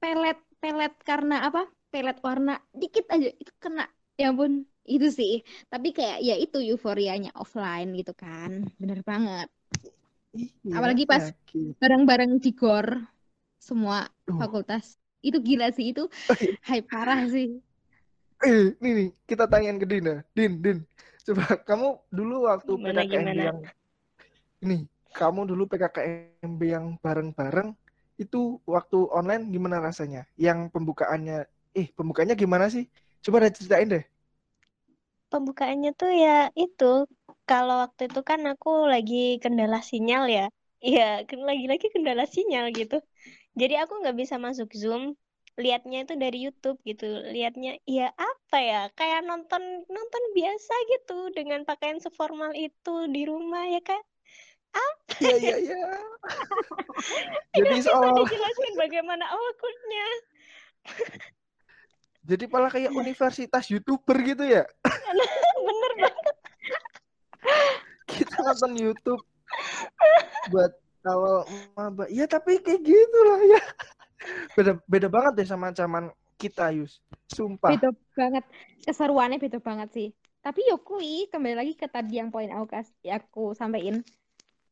pelet 0.01 0.37
pelet 0.61 0.93
karena 1.09 1.35
apa? 1.47 1.61
Pelet 1.91 2.17
warna 2.27 2.51
dikit 2.81 3.05
aja 3.13 3.27
itu 3.41 3.51
kena. 3.63 3.81
Ya 4.19 4.25
ampun, 4.31 4.53
itu 4.93 5.07
sih. 5.19 5.31
Tapi 5.71 5.87
kayak 5.97 6.17
ya 6.27 6.33
itu 6.43 6.57
euforianya 6.69 7.29
offline 7.41 7.87
gitu 7.99 8.11
kan. 8.23 8.51
Bener 8.81 8.99
banget. 9.09 9.47
Iya, 10.63 10.75
Apalagi 10.77 11.03
pas 11.11 11.23
bareng-bareng 11.81 12.31
di 12.43 12.49
GOR 12.59 12.87
semua 13.67 13.97
Duh. 14.27 14.35
fakultas. 14.39 14.85
Itu 15.27 15.37
gila 15.47 15.67
sih, 15.75 15.85
itu 15.91 16.01
hype 16.69 16.87
parah 16.91 17.21
sih. 17.33 17.47
Eh, 18.47 18.61
nih 18.81 18.91
nih, 18.97 19.07
kita 19.29 19.43
tanyain 19.51 19.77
ke 19.81 19.87
Dina. 19.91 20.11
Din, 20.35 20.51
Din. 20.63 20.77
Coba 21.27 21.43
kamu 21.67 21.87
dulu 22.17 22.35
waktu 22.49 22.71
Gimana, 22.71 22.83
PKKMB 22.83 23.35
gimana? 23.35 23.43
yang 23.47 23.59
ini, 24.63 24.87
kamu 25.17 25.41
dulu 25.49 25.63
PKKMB 25.71 26.61
yang 26.75 26.85
bareng-bareng 27.03 27.69
itu 28.23 28.37
waktu 28.67 28.97
online 29.19 29.43
gimana 29.55 29.77
rasanya? 29.87 30.21
Yang 30.39 30.59
pembukaannya, 30.75 31.37
eh 31.79 31.87
pembukaannya 31.97 32.35
gimana 32.43 32.65
sih? 32.73 32.85
Coba 33.23 33.43
deh 33.43 33.51
ceritain 33.55 33.89
deh. 33.93 34.03
Pembukaannya 35.31 35.89
tuh 35.99 36.11
ya 36.23 36.29
itu. 36.63 36.85
Kalau 37.49 37.75
waktu 37.83 38.01
itu 38.09 38.19
kan 38.29 38.39
aku 38.51 38.69
lagi 38.93 39.15
kendala 39.43 39.77
sinyal 39.89 40.23
ya. 40.37 40.43
Iya, 40.87 41.03
lagi-lagi 41.49 41.85
kendala 41.95 42.23
sinyal 42.35 42.65
gitu. 42.79 42.95
Jadi 43.59 43.73
aku 43.81 43.93
nggak 44.01 44.17
bisa 44.21 44.35
masuk 44.45 44.69
Zoom. 44.81 45.03
Lihatnya 45.63 45.97
itu 46.05 46.13
dari 46.23 46.37
YouTube 46.45 46.77
gitu. 46.89 47.05
Lihatnya 47.33 47.71
ya 47.97 48.05
apa 48.29 48.57
ya? 48.71 48.79
Kayak 48.97 49.21
nonton 49.29 49.63
nonton 49.95 50.23
biasa 50.37 50.73
gitu 50.93 51.13
dengan 51.37 51.61
pakaian 51.69 51.99
seformal 52.05 52.51
itu 52.65 52.91
di 53.15 53.21
rumah 53.31 53.63
ya 53.75 53.81
kan. 53.89 54.01
Iya, 55.19 55.35
iya, 55.35 55.55
iya. 55.59 55.77
Jadi 57.59 57.75
bisa 57.75 57.91
seolah 57.91 58.11
dijelaskan 58.23 58.73
bagaimana 58.79 59.25
awkwardnya. 59.27 60.07
jadi 62.23 62.45
malah 62.45 62.71
kayak 62.71 62.93
universitas 62.93 63.67
YouTuber 63.67 64.17
gitu 64.21 64.43
ya. 64.45 64.63
Bener 65.67 65.91
banget. 65.97 66.35
Kita 68.05 68.35
nonton 68.45 68.73
YouTube 68.77 69.23
buat 70.53 70.71
awal 71.09 71.49
maba. 71.73 72.05
Ya 72.13 72.29
tapi 72.29 72.61
kayak 72.61 72.85
gitulah 72.85 73.39
ya. 73.43 73.61
Beda 74.53 74.71
beda 74.85 75.07
banget 75.09 75.41
deh 75.41 75.47
sama 75.49 75.73
zaman 75.73 76.13
kita, 76.37 76.69
Yus. 76.75 77.01
Sumpah. 77.33 77.73
Beda 77.73 77.89
banget. 78.13 78.45
Keseruannya 78.85 79.41
beda 79.41 79.59
banget 79.59 79.89
sih. 79.91 80.07
Tapi 80.39 80.69
yo 80.69 80.79
kui 80.79 81.27
kembali 81.27 81.55
lagi 81.57 81.73
ke 81.75 81.89
tadi 81.89 82.21
yang 82.21 82.29
poin 82.29 82.47
aku 82.53 82.77
aku 83.09 83.57
sampein. 83.57 84.05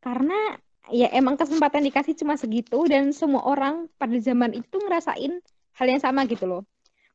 Karena 0.07 0.55
ya 0.87 1.11
emang 1.11 1.35
kesempatan 1.35 1.83
dikasih 1.83 2.15
cuma 2.15 2.39
segitu 2.39 2.87
dan 2.87 3.11
semua 3.11 3.43
orang 3.43 3.91
pada 3.99 4.15
zaman 4.23 4.55
itu 4.55 4.79
ngerasain 4.79 5.43
hal 5.75 5.87
yang 5.91 5.99
sama 5.99 6.23
gitu 6.31 6.47
loh. 6.47 6.63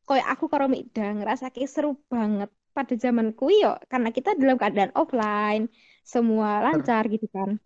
Kayak 0.05 0.29
aku 0.37 0.45
karo 0.45 0.69
Mikda 0.69 1.17
ngerasa 1.17 1.49
kayak 1.49 1.73
seru 1.73 1.97
banget 2.05 2.53
pada 2.69 2.93
zamanku 2.93 3.49
yo 3.49 3.73
karena 3.89 4.13
kita 4.13 4.37
dalam 4.37 4.61
keadaan 4.61 4.93
offline, 4.93 5.73
semua 6.05 6.61
lancar 6.69 7.09
gitu 7.09 7.25
kan. 7.33 7.57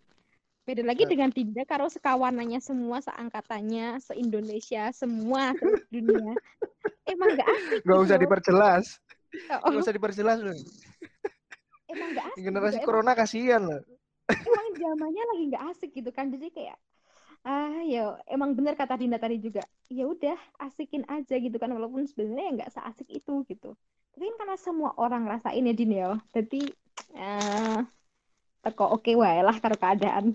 Beda 0.64 0.84
lagi 0.84 1.08
dengan 1.08 1.32
Dinda 1.32 1.64
karo 1.64 1.88
sekawanannya 1.88 2.60
semua 2.60 3.00
seangkatannya, 3.00 4.04
se-Indonesia, 4.04 4.92
semua 4.96 5.56
seluruh 5.56 5.84
dunia. 5.88 6.32
Emang 7.08 7.36
gak 7.36 7.48
asik 7.48 7.80
Gak 7.84 7.96
gitu 7.96 8.04
usah 8.04 8.16
diperjelas. 8.20 8.84
Oh, 9.64 9.72
Gak 9.72 9.80
usah 9.84 9.94
diperjelas 9.96 10.38
loh. 10.44 10.56
emang 11.88 12.16
gak 12.16 12.24
asik 12.32 12.44
Generasi 12.44 12.78
gitu. 12.80 12.86
Corona 12.88 13.12
kasihan 13.16 13.64
loh. 13.64 13.80
emang 14.28 14.67
zamannya 14.78 15.24
lagi 15.34 15.42
gak 15.52 15.64
asik 15.74 15.90
gitu 15.92 16.10
kan. 16.14 16.30
Jadi 16.30 16.48
kayak 16.54 16.78
ah 17.46 17.80
ya 17.86 18.18
emang 18.26 18.58
bener 18.58 18.74
kata 18.74 18.98
Dinda 18.98 19.18
tadi 19.20 19.38
juga. 19.38 19.62
Ya 19.90 20.06
udah 20.06 20.38
asikin 20.62 21.06
aja 21.06 21.34
gitu 21.38 21.56
kan 21.56 21.70
walaupun 21.70 22.04
sebenarnya 22.06 22.64
nggak 22.64 22.72
seasik 22.74 23.08
itu 23.10 23.46
gitu. 23.46 23.74
Tapi 24.14 24.22
kan 24.34 24.36
karena 24.44 24.56
semua 24.58 24.90
orang 24.98 25.24
rasain 25.28 25.64
ya 25.64 25.74
Din 25.74 25.92
ya. 25.94 26.10
Jadi 26.34 26.68
eh 27.14 27.80
teko 28.64 28.98
oke 28.98 29.12
wae 29.14 29.40
lah 29.40 29.56
karo 29.62 29.76
keadaan. 29.78 30.34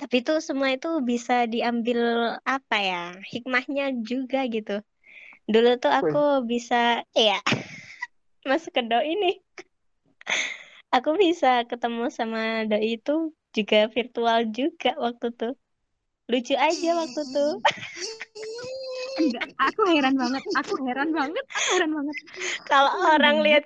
Tapi 0.00 0.24
itu 0.24 0.34
semua 0.42 0.72
itu 0.74 0.88
bisa 1.04 1.46
diambil 1.46 2.34
apa 2.42 2.76
ya? 2.80 3.04
Hikmahnya 3.22 4.02
juga 4.02 4.48
gitu. 4.48 4.80
Dulu 5.46 5.78
tuh 5.78 5.92
aku 5.92 6.42
bisa 6.48 7.06
ya 7.14 7.38
masuk 8.48 8.72
ke 8.74 8.82
doi 8.82 9.14
ini. 9.14 9.32
Aku 10.96 11.10
bisa 11.24 11.46
ketemu 11.70 12.02
sama 12.18 12.40
doi 12.68 12.86
itu 12.96 13.12
juga 13.56 13.76
virtual 13.96 14.38
juga 14.58 14.88
waktu 15.04 15.26
tuh. 15.40 15.52
Lucu 16.30 16.54
aja 16.68 16.88
waktu 17.00 17.20
tuh. 17.34 17.50
Enggak, 19.20 19.44
aku 19.60 19.80
heran 19.92 20.14
banget. 20.22 20.42
Aku 20.60 20.72
heran 20.86 21.10
banget. 21.18 21.44
Aku 21.58 21.68
heran 21.76 21.92
banget. 21.96 22.16
Kalau 22.70 22.92
orang 23.12 23.36
lihat 23.46 23.64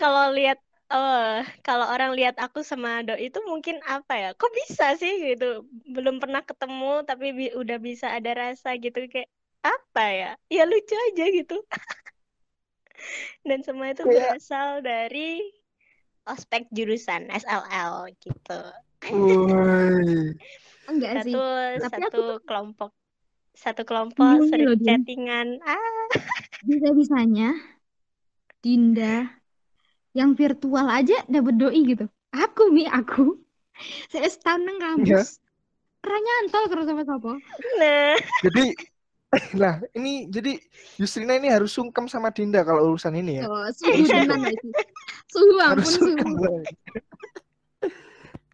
kalau 0.00 0.24
lihat 0.38 0.58
oh, 0.92 1.44
kalau 1.66 1.86
orang 1.94 2.10
lihat 2.18 2.34
aku 2.44 2.60
sama 2.70 3.04
doi 3.06 3.28
itu 3.28 3.38
mungkin 3.50 3.76
apa 3.84 4.12
ya? 4.22 4.28
Kok 4.40 4.50
bisa 4.58 4.84
sih 5.00 5.12
gitu? 5.28 5.44
Belum 5.94 6.16
pernah 6.22 6.42
ketemu 6.48 7.04
tapi 7.08 7.26
bi- 7.38 7.54
udah 7.60 7.76
bisa 7.88 8.06
ada 8.16 8.30
rasa 8.42 8.68
gitu 8.80 8.98
kayak 9.12 9.28
apa 9.64 10.02
ya? 10.20 10.28
Ya 10.56 10.62
lucu 10.70 10.94
aja 11.06 11.24
gitu. 11.36 11.54
Dan 13.48 13.60
semua 13.66 13.90
itu 13.94 14.04
berasal 14.06 14.82
dari 14.84 15.42
ospek 16.28 16.68
jurusan 16.70 17.32
SLL 17.32 18.12
gitu. 18.20 18.60
Woi. 19.12 20.36
Enggak 20.90 21.24
sih. 21.24 21.34
Satu 21.34 21.44
Tapi 21.84 22.00
satu 22.00 22.06
aku 22.08 22.24
kelompok 22.44 22.90
satu 23.58 23.82
kelompok 23.82 24.22
Bingung 24.22 24.50
sering 24.54 24.68
loh, 24.70 24.78
chattingan. 24.78 25.48
Ah, 25.66 26.06
bisa-bisanya 26.68 27.58
Dinda 28.62 29.26
yang 30.14 30.38
virtual 30.38 30.86
aja 30.86 31.26
dapet 31.26 31.54
doi 31.58 31.80
gitu. 31.86 32.06
Aku 32.34 32.70
mi 32.70 32.86
aku. 32.86 33.38
Saya 34.12 34.30
setahun 34.30 34.62
nang 34.62 34.78
kampus. 34.78 35.42
Ra 35.98 36.14
nyantol 36.14 36.64
karo 36.70 36.82
sapa-sapa. 36.86 37.32
nah, 37.82 38.16
Jadi 38.46 38.64
Nah, 39.60 39.84
ini 39.92 40.24
jadi 40.32 40.56
Yusrina 40.96 41.36
ini 41.36 41.52
harus 41.52 41.76
sungkem 41.76 42.08
sama 42.08 42.32
Dinda 42.32 42.64
kalau 42.64 42.94
urusan 42.94 43.12
ini 43.12 43.40
ya. 43.40 43.44
Oh, 43.44 43.68
suhu 43.76 44.08
itu. 44.08 44.16
Suhu 45.28 45.56
ampun 45.60 45.84
suhu. 45.84 46.16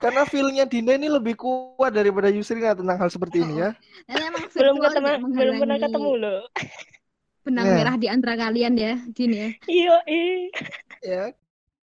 Karena 0.02 0.26
feel-nya 0.28 0.66
Dinda 0.66 0.98
ini 0.98 1.08
lebih 1.08 1.38
kuat 1.38 1.94
daripada 1.94 2.28
Yusrina 2.28 2.74
tentang 2.74 2.98
hal 2.98 3.08
seperti 3.08 3.46
ini 3.46 3.62
ya. 3.62 3.70
Belum 4.58 4.82
ketemu 4.82 5.30
nggak 5.30 5.32
belum 5.32 5.54
pernah 5.62 5.78
ketemu 5.78 6.10
loh. 6.18 6.40
benang 7.44 7.68
Ya. 7.68 7.76
merah 7.76 7.96
di 8.00 8.08
antara 8.08 8.40
kalian 8.40 8.72
ya, 8.72 8.96
Din 9.12 9.36
ya. 9.36 9.48
Iya, 9.68 9.96
eh. 10.08 10.48
Ya. 11.04 11.24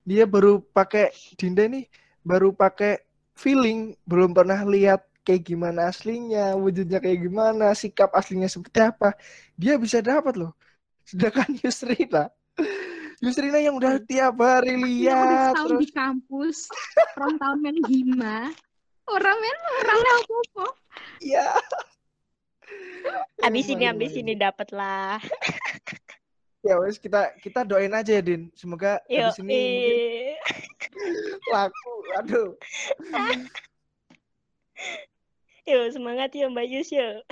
Dia 0.01 0.25
baru 0.25 0.59
pakai 0.59 1.13
Dinda 1.37 1.69
ini 1.69 1.85
baru 2.25 2.51
pakai 2.51 3.05
feeling, 3.37 3.93
belum 4.05 4.33
pernah 4.33 4.65
lihat 4.65 5.05
kayak 5.23 5.43
gimana 5.47 5.89
aslinya, 5.89 6.53
wujudnya 6.59 6.99
kayak 6.99 7.19
gimana, 7.23 7.71
sikap 7.73 8.11
aslinya 8.11 8.51
seperti 8.51 8.79
apa. 8.83 9.15
Dia 9.55 9.79
bisa 9.79 10.03
dapat 10.03 10.35
loh. 10.35 10.51
Sedangkan 11.03 11.51
Yusrina 11.63 12.31
Yusrina 13.23 13.59
yang 13.59 13.79
udah 13.79 14.03
tiap 14.03 14.35
hari 14.43 14.75
udah 14.75 14.83
lihat 14.83 15.55
terus 15.63 15.79
di 15.79 15.89
kampus, 15.95 16.57
orang 17.15 17.39
tahun 17.39 17.57
men 17.63 17.77
hima. 17.87 18.51
Orang 19.07 19.37
men 19.39 19.57
orang 19.79 19.99
apa 20.03 20.65
ya. 21.23 21.47
Abis 23.43 23.71
ini 23.71 23.87
Emang, 23.87 23.95
abis 23.95 24.11
ini 24.19 24.33
dapet 24.35 24.75
lah. 24.75 25.23
Ya 26.63 26.79
wes 26.79 26.99
kita 26.99 27.31
kita 27.39 27.63
doain 27.63 27.91
aja 27.95 28.11
ya 28.11 28.23
Din. 28.23 28.51
Semoga 28.55 28.99
Yo, 29.07 29.31
habis 29.31 29.39
ini 29.39 29.59
mungkin 30.35 30.91
laku. 31.51 31.93
Aduh. 32.19 32.49
Yo, 35.63 35.79
semangat 35.95 36.35
ya 36.35 36.51
Mbak 36.51 36.67
Yus 36.67 36.89
yo. 36.91 37.23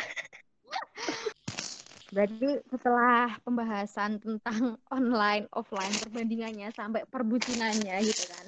Berarti 2.15 2.63
setelah 2.72 3.36
pembahasan 3.44 4.24
tentang 4.24 4.80
online 4.96 5.52
offline 5.52 5.91
perbandingannya 5.91 6.72
sampai 6.72 7.04
perbucinannya 7.12 7.96
gitu 8.08 8.24
kan. 8.32 8.48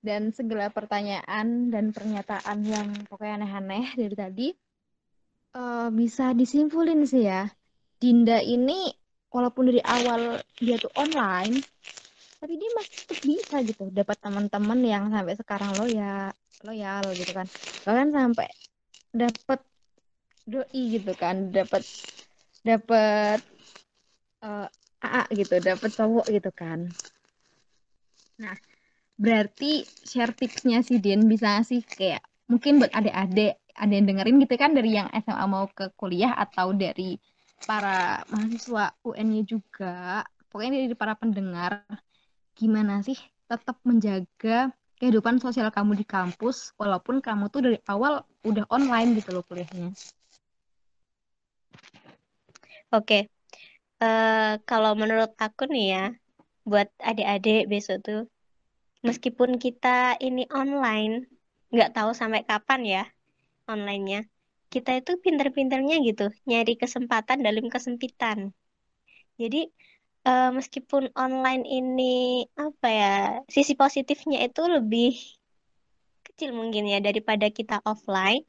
Dan 0.00 0.32
segala 0.32 0.72
pertanyaan 0.72 1.68
dan 1.68 1.92
pernyataan 1.92 2.58
yang 2.64 2.88
pokoknya 3.04 3.44
aneh-aneh 3.44 3.84
dari 4.00 4.16
tadi 4.16 4.48
eh, 5.56 5.88
bisa 5.92 6.32
disimpulin 6.32 7.04
sih 7.04 7.28
ya. 7.28 7.52
Dinda 8.00 8.40
ini 8.40 8.92
walaupun 9.28 9.68
dari 9.68 9.84
awal 9.84 10.40
dia 10.56 10.80
tuh 10.80 10.92
online 10.96 11.60
tapi 12.40 12.54
dia 12.60 12.70
masih 12.76 12.92
tetap 13.00 13.18
bisa 13.24 13.56
gitu 13.64 13.84
dapat 13.90 14.16
teman-teman 14.20 14.80
yang 14.84 15.04
sampai 15.08 15.34
sekarang 15.40 15.70
loyal 15.76 16.30
loyal 16.64 17.04
gitu 17.16 17.32
kan 17.32 17.46
bahkan 17.84 18.08
sampai 18.12 18.48
dapat 19.16 19.60
doi 20.46 20.82
gitu 21.00 21.12
kan 21.18 21.50
dapat 21.50 21.82
dapat 22.62 23.40
eh, 24.44 24.68
AA 25.02 25.22
gitu 25.34 25.54
dapat 25.58 25.90
cowok 25.90 26.26
gitu 26.30 26.50
kan. 26.54 26.88
Nah 28.38 28.56
berarti 29.16 29.82
share 30.04 30.36
tipsnya 30.36 30.84
si 30.84 31.00
Din 31.00 31.24
bisa 31.24 31.64
sih 31.64 31.80
kayak 31.80 32.20
mungkin 32.46 32.78
buat 32.78 32.92
adik-adik 32.92 33.56
ada 33.76 33.92
yang 33.92 34.06
dengerin 34.08 34.36
gitu 34.44 34.54
kan 34.56 34.72
dari 34.72 34.96
yang 34.96 35.08
SMA 35.12 35.44
mau 35.48 35.68
ke 35.68 35.92
kuliah 35.96 36.32
atau 36.36 36.72
dari 36.72 37.20
para 37.64 38.24
mahasiswa 38.32 38.92
UN-nya 39.04 39.42
juga. 39.44 40.24
Pokoknya 40.48 40.84
dari 40.84 40.96
para 40.96 41.16
pendengar 41.16 41.84
gimana 42.56 43.04
sih 43.04 43.16
tetap 43.46 43.76
menjaga 43.84 44.72
kehidupan 44.96 45.36
sosial 45.38 45.68
kamu 45.68 45.92
di 46.00 46.04
kampus 46.08 46.72
walaupun 46.80 47.20
kamu 47.20 47.52
tuh 47.52 47.60
dari 47.66 47.78
awal 47.88 48.24
udah 48.44 48.64
online 48.72 49.16
gitu 49.18 49.36
loh 49.36 49.44
kuliahnya 49.44 49.92
Oke. 52.94 53.26
Eh 53.98 54.52
kalau 54.68 54.92
menurut 54.94 55.32
aku 55.36 55.66
nih 55.66 55.86
ya, 55.94 56.04
buat 56.70 56.88
adik-adik 57.02 57.66
besok 57.72 57.96
tuh, 58.06 58.20
meskipun 59.06 59.58
kita 59.58 60.14
ini 60.22 60.46
online, 60.54 61.26
nggak 61.74 61.90
tahu 61.96 62.10
sampai 62.14 62.46
kapan 62.46 62.80
ya 62.86 63.02
online-nya, 63.66 64.30
kita 64.70 64.90
itu 65.02 65.18
pinter-pinternya 65.24 65.98
gitu, 66.06 66.30
nyari 66.46 66.78
kesempatan 66.78 67.42
dalam 67.42 67.66
kesempitan. 67.74 68.54
Jadi 69.40 69.66
eh, 70.26 70.50
meskipun 70.58 71.14
online 71.14 71.64
ini 71.64 72.44
apa 72.58 72.88
ya, 72.90 73.14
sisi 73.46 73.72
positifnya 73.78 74.42
itu 74.46 74.62
lebih 74.66 75.14
kecil 76.26 76.50
mungkin 76.52 76.84
ya 76.90 76.98
daripada 76.98 77.46
kita 77.48 77.80
offline. 77.86 78.42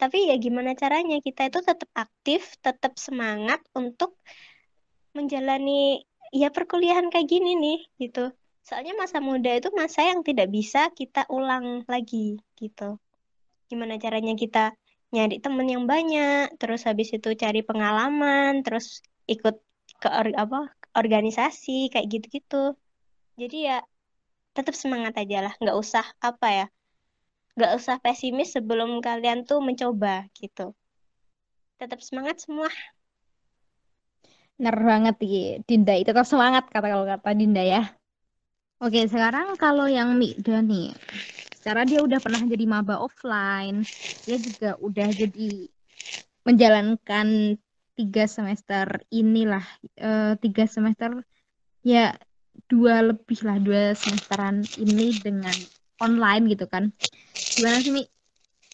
Tapi 0.00 0.30
ya 0.30 0.34
gimana 0.40 0.74
caranya 0.74 1.20
kita 1.22 1.52
itu 1.52 1.60
tetap 1.62 1.90
aktif, 1.94 2.56
tetap 2.64 2.96
semangat 2.98 3.60
untuk 3.76 4.16
menjalani 5.14 6.02
ya 6.34 6.48
perkuliahan 6.50 7.12
kayak 7.12 7.28
gini 7.28 7.54
nih 7.58 7.80
gitu. 8.02 8.32
Soalnya 8.66 8.94
masa 8.98 9.18
muda 9.22 9.54
itu 9.54 9.68
masa 9.72 10.04
yang 10.04 10.20
tidak 10.26 10.48
bisa 10.52 10.92
kita 10.92 11.24
ulang 11.32 11.88
lagi 11.88 12.36
gitu. 12.58 13.00
Gimana 13.70 13.96
caranya 14.00 14.34
kita 14.36 14.74
nyari 15.08 15.40
temen 15.40 15.66
yang 15.68 15.84
banyak, 15.88 16.52
terus 16.60 16.84
habis 16.84 17.08
itu 17.16 17.32
cari 17.32 17.64
pengalaman, 17.64 18.60
terus 18.60 19.00
ikut 19.24 19.56
ke 19.98 20.08
apa 20.12 20.77
organisasi 20.98 21.94
kayak 21.94 22.10
gitu-gitu. 22.10 22.74
Jadi 23.38 23.70
ya 23.70 23.78
tetap 24.52 24.74
semangat 24.74 25.14
aja 25.14 25.46
lah, 25.46 25.54
nggak 25.62 25.78
usah 25.78 26.02
apa 26.18 26.48
ya, 26.50 26.66
nggak 27.54 27.72
usah 27.78 28.02
pesimis 28.02 28.58
sebelum 28.58 28.98
kalian 28.98 29.46
tuh 29.46 29.62
mencoba 29.62 30.26
gitu. 30.34 30.74
Tetap 31.78 32.02
semangat 32.02 32.42
semua. 32.42 32.66
Bener 34.58 34.74
banget 34.74 35.16
ya, 35.22 35.62
Dinda. 35.62 35.94
Tetap 36.02 36.26
semangat 36.26 36.66
kata 36.66 36.90
kalau 36.90 37.06
kata 37.06 37.30
Dinda 37.38 37.62
ya. 37.62 37.94
Oke, 38.82 39.06
sekarang 39.06 39.54
kalau 39.54 39.86
yang 39.86 40.18
Mikda 40.18 40.62
nih, 40.62 40.94
secara 41.54 41.86
dia 41.86 42.02
udah 42.02 42.18
pernah 42.18 42.42
jadi 42.42 42.66
maba 42.66 42.98
offline, 42.98 43.86
dia 44.26 44.38
juga 44.38 44.74
udah 44.78 45.14
jadi 45.14 45.70
menjalankan 46.46 47.58
tiga 47.98 48.30
semester 48.30 49.02
inilah, 49.10 49.66
eh, 49.98 50.38
tiga 50.38 50.70
semester 50.70 51.18
ya 51.82 52.14
dua 52.70 53.02
lebih 53.10 53.38
lah 53.42 53.58
dua 53.58 53.98
semesteran 53.98 54.62
ini 54.78 55.18
dengan 55.18 55.54
online 55.98 56.54
gitu 56.54 56.70
kan. 56.70 56.94
Gimana 57.34 57.82
sih 57.82 57.90
Mi? 57.90 58.06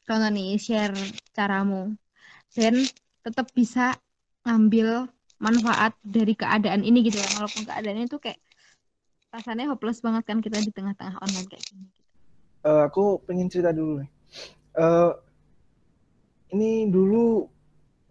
Contoh 0.05 0.29
nih 0.29 0.61
share 0.61 0.93
caramu. 1.33 1.97
Dan 2.53 2.85
tetap 3.25 3.49
bisa 3.57 3.97
ngambil 4.45 5.09
manfaat 5.41 5.97
dari 6.05 6.37
keadaan 6.37 6.85
ini 6.85 7.09
gitu 7.09 7.17
kan. 7.17 7.41
Walaupun 7.41 7.65
keadaannya 7.65 8.05
itu 8.05 8.21
kayak 8.21 8.39
rasanya 9.35 9.67
hopeless 9.67 9.99
banget 9.99 10.23
kan 10.31 10.39
kita 10.39 10.63
di 10.63 10.71
tengah-tengah 10.71 11.19
online 11.19 11.49
kayak 11.51 11.65
gini 11.67 11.87
uh, 12.63 12.87
aku 12.87 13.19
pengen 13.27 13.51
cerita 13.51 13.75
dulu 13.75 14.07
uh, 14.79 15.13
ini 16.55 16.87
dulu 16.87 17.51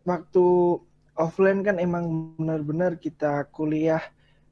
waktu 0.03 0.47
offline 1.13 1.61
kan 1.61 1.77
emang 1.77 2.35
benar-benar 2.37 2.97
kita 2.97 3.45
kuliah 3.53 4.01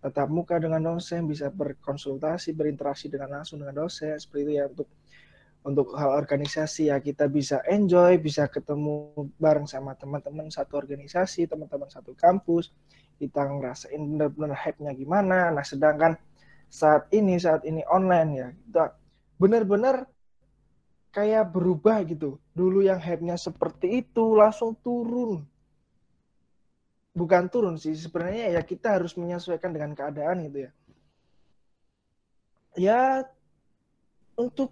tatap 0.02 0.30
muka 0.34 0.58
dengan 0.58 0.82
dosen, 0.82 1.30
bisa 1.30 1.54
berkonsultasi, 1.54 2.58
berinteraksi 2.58 3.06
dengan 3.06 3.42
langsung 3.42 3.62
dengan 3.62 3.86
dosen, 3.86 4.18
seperti 4.18 4.42
itu 4.50 4.52
ya 4.58 4.66
untuk 4.66 4.90
untuk 5.62 5.94
hal 5.94 6.18
organisasi 6.18 6.90
ya 6.90 6.98
kita 6.98 7.30
bisa 7.30 7.62
enjoy, 7.70 8.18
bisa 8.18 8.50
ketemu 8.50 9.14
bareng 9.38 9.70
sama 9.70 9.94
teman-teman 9.94 10.50
satu 10.50 10.74
organisasi, 10.82 11.46
teman-teman 11.46 11.86
satu 11.86 12.18
kampus, 12.18 12.74
kita 13.22 13.46
ngerasain 13.46 14.02
benar-benar 14.02 14.58
hype-nya 14.58 14.98
gimana. 14.98 15.54
Nah, 15.54 15.62
sedangkan 15.62 16.18
saat 16.66 17.14
ini 17.14 17.38
saat 17.38 17.62
ini 17.62 17.86
online 17.86 18.32
ya, 18.34 18.48
kita 18.50 18.84
benar-benar 19.38 20.10
kayak 21.14 21.54
berubah 21.54 22.10
gitu. 22.10 22.42
Dulu 22.58 22.82
yang 22.82 22.98
hype-nya 22.98 23.38
seperti 23.38 24.02
itu 24.02 24.34
langsung 24.34 24.74
turun 24.82 25.46
bukan 27.12 27.48
turun 27.52 27.76
sih. 27.76 27.94
Sebenarnya 27.96 28.56
ya 28.60 28.62
kita 28.64 29.00
harus 29.00 29.16
menyesuaikan 29.20 29.72
dengan 29.72 29.92
keadaan 29.96 30.48
gitu 30.48 30.68
ya. 30.68 30.72
Ya 32.80 33.02
untuk 34.40 34.72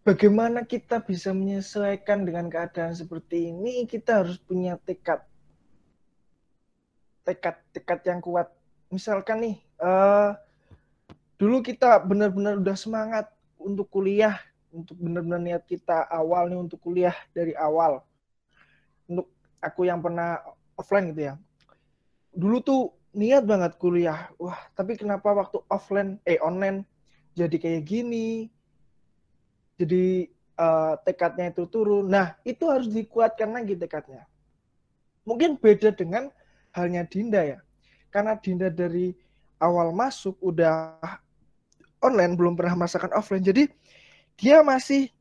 bagaimana 0.00 0.64
kita 0.64 1.04
bisa 1.04 1.36
menyesuaikan 1.36 2.24
dengan 2.24 2.48
keadaan 2.48 2.96
seperti 2.96 3.52
ini 3.52 3.84
kita 3.84 4.24
harus 4.24 4.40
punya 4.40 4.80
tekad. 4.80 5.20
Tekad 7.28 7.56
tekad 7.76 8.00
yang 8.08 8.20
kuat. 8.24 8.48
Misalkan 8.88 9.44
nih 9.44 9.56
uh, 9.78 10.34
dulu 11.36 11.60
kita 11.60 12.00
benar-benar 12.00 12.58
udah 12.58 12.76
semangat 12.76 13.28
untuk 13.60 13.86
kuliah 13.92 14.40
untuk 14.70 14.96
benar-benar 14.96 15.42
niat 15.42 15.62
kita 15.66 16.06
awal 16.08 16.46
nih 16.46 16.58
untuk 16.58 16.78
kuliah 16.80 17.14
dari 17.34 17.52
awal. 17.58 18.00
Untuk 19.10 19.26
aku 19.58 19.84
yang 19.84 19.98
pernah 20.00 20.38
offline 20.80 21.12
gitu 21.12 21.28
ya. 21.28 21.34
Dulu 22.32 22.56
tuh 22.64 22.82
niat 23.12 23.44
banget 23.44 23.76
kuliah. 23.76 24.32
Wah, 24.40 24.56
tapi 24.72 24.96
kenapa 24.96 25.36
waktu 25.36 25.60
offline 25.68 26.16
eh 26.24 26.40
online 26.40 26.88
jadi 27.36 27.56
kayak 27.60 27.84
gini? 27.84 28.48
Jadi 29.76 30.28
uh, 30.56 30.96
tekadnya 31.04 31.52
itu 31.52 31.68
turun. 31.68 32.08
Nah, 32.08 32.36
itu 32.48 32.64
harus 32.68 32.88
dikuatkan 32.88 33.52
lagi 33.52 33.76
tekadnya. 33.76 34.24
Mungkin 35.28 35.60
beda 35.60 35.92
dengan 35.92 36.32
halnya 36.72 37.04
Dinda 37.04 37.44
ya. 37.44 37.58
Karena 38.08 38.36
Dinda 38.40 38.72
dari 38.72 39.12
awal 39.60 39.92
masuk 39.92 40.40
udah 40.40 40.96
online 42.00 42.32
belum 42.36 42.56
pernah 42.56 42.80
merasakan 42.80 43.12
offline. 43.12 43.44
Jadi 43.44 43.68
dia 44.40 44.64
masih 44.64 45.12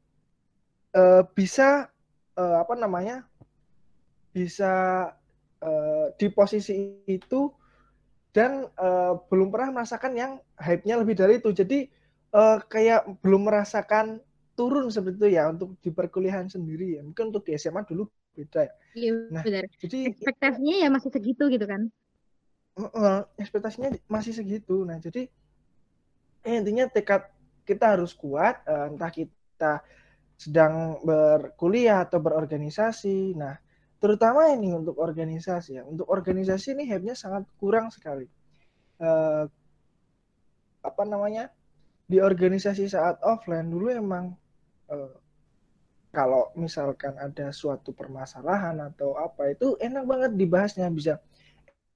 uh, 0.96 1.28
bisa 1.36 1.92
uh, 2.40 2.58
apa 2.64 2.76
namanya? 2.80 3.28
bisa 4.30 4.72
uh, 5.64 6.12
di 6.16 6.28
posisi 6.32 7.04
itu 7.08 7.52
dan 8.30 8.70
uh, 8.78 9.18
belum 9.28 9.50
pernah 9.50 9.82
merasakan 9.82 10.14
yang 10.14 10.32
hype-nya 10.56 10.96
lebih 11.02 11.18
dari 11.18 11.42
itu. 11.42 11.50
Jadi 11.50 11.90
uh, 12.36 12.62
kayak 12.62 13.20
belum 13.26 13.50
merasakan 13.50 14.22
turun 14.54 14.92
seperti 14.92 15.18
itu 15.24 15.30
ya 15.40 15.48
untuk 15.50 15.80
di 15.80 15.90
perkuliahan 15.90 16.52
sendiri 16.52 17.00
ya. 17.00 17.02
Mungkin 17.02 17.34
untuk 17.34 17.48
di 17.48 17.56
SMA 17.56 17.88
dulu 17.88 18.06
beda 18.36 18.68
ya. 18.68 18.74
Iya, 18.96 19.12
nah, 19.32 19.44
benar. 19.44 19.66
Jadi 19.80 20.00
ekspektasinya 20.14 20.76
ya 20.84 20.88
masih 20.92 21.10
segitu 21.16 21.44
gitu 21.50 21.66
kan. 21.66 21.82
Uh, 22.80 23.24
ekspektasinya 23.40 23.96
masih 24.08 24.32
segitu. 24.36 24.84
Nah, 24.88 25.00
jadi 25.00 25.28
eh, 26.44 26.56
intinya 26.56 26.88
tekad 26.88 27.28
kita 27.68 27.98
harus 27.98 28.16
kuat 28.16 28.64
uh, 28.68 28.92
entah 28.94 29.12
kita 29.12 29.84
sedang 30.40 31.04
berkuliah 31.04 32.08
atau 32.08 32.24
berorganisasi. 32.24 33.36
Nah, 33.36 33.60
terutama 34.00 34.50
ini 34.52 34.72
untuk 34.74 34.98
organisasi 34.98 35.80
ya. 35.80 35.84
Untuk 35.86 36.08
organisasi 36.08 36.76
ini 36.76 36.88
hype-nya 36.88 37.16
sangat 37.16 37.46
kurang 37.60 37.92
sekali. 37.92 38.26
Uh, 39.00 39.46
apa 40.84 41.04
namanya? 41.04 41.52
Di 42.10 42.18
organisasi 42.18 42.90
saat 42.90 43.22
offline 43.22 43.70
dulu 43.70 43.94
emang 43.94 44.34
uh, 44.90 45.14
kalau 46.10 46.50
misalkan 46.58 47.14
ada 47.22 47.54
suatu 47.54 47.94
permasalahan 47.94 48.82
atau 48.82 49.14
apa 49.14 49.54
itu 49.54 49.78
enak 49.78 50.04
banget 50.10 50.32
dibahasnya 50.34 50.90
bisa 50.90 51.22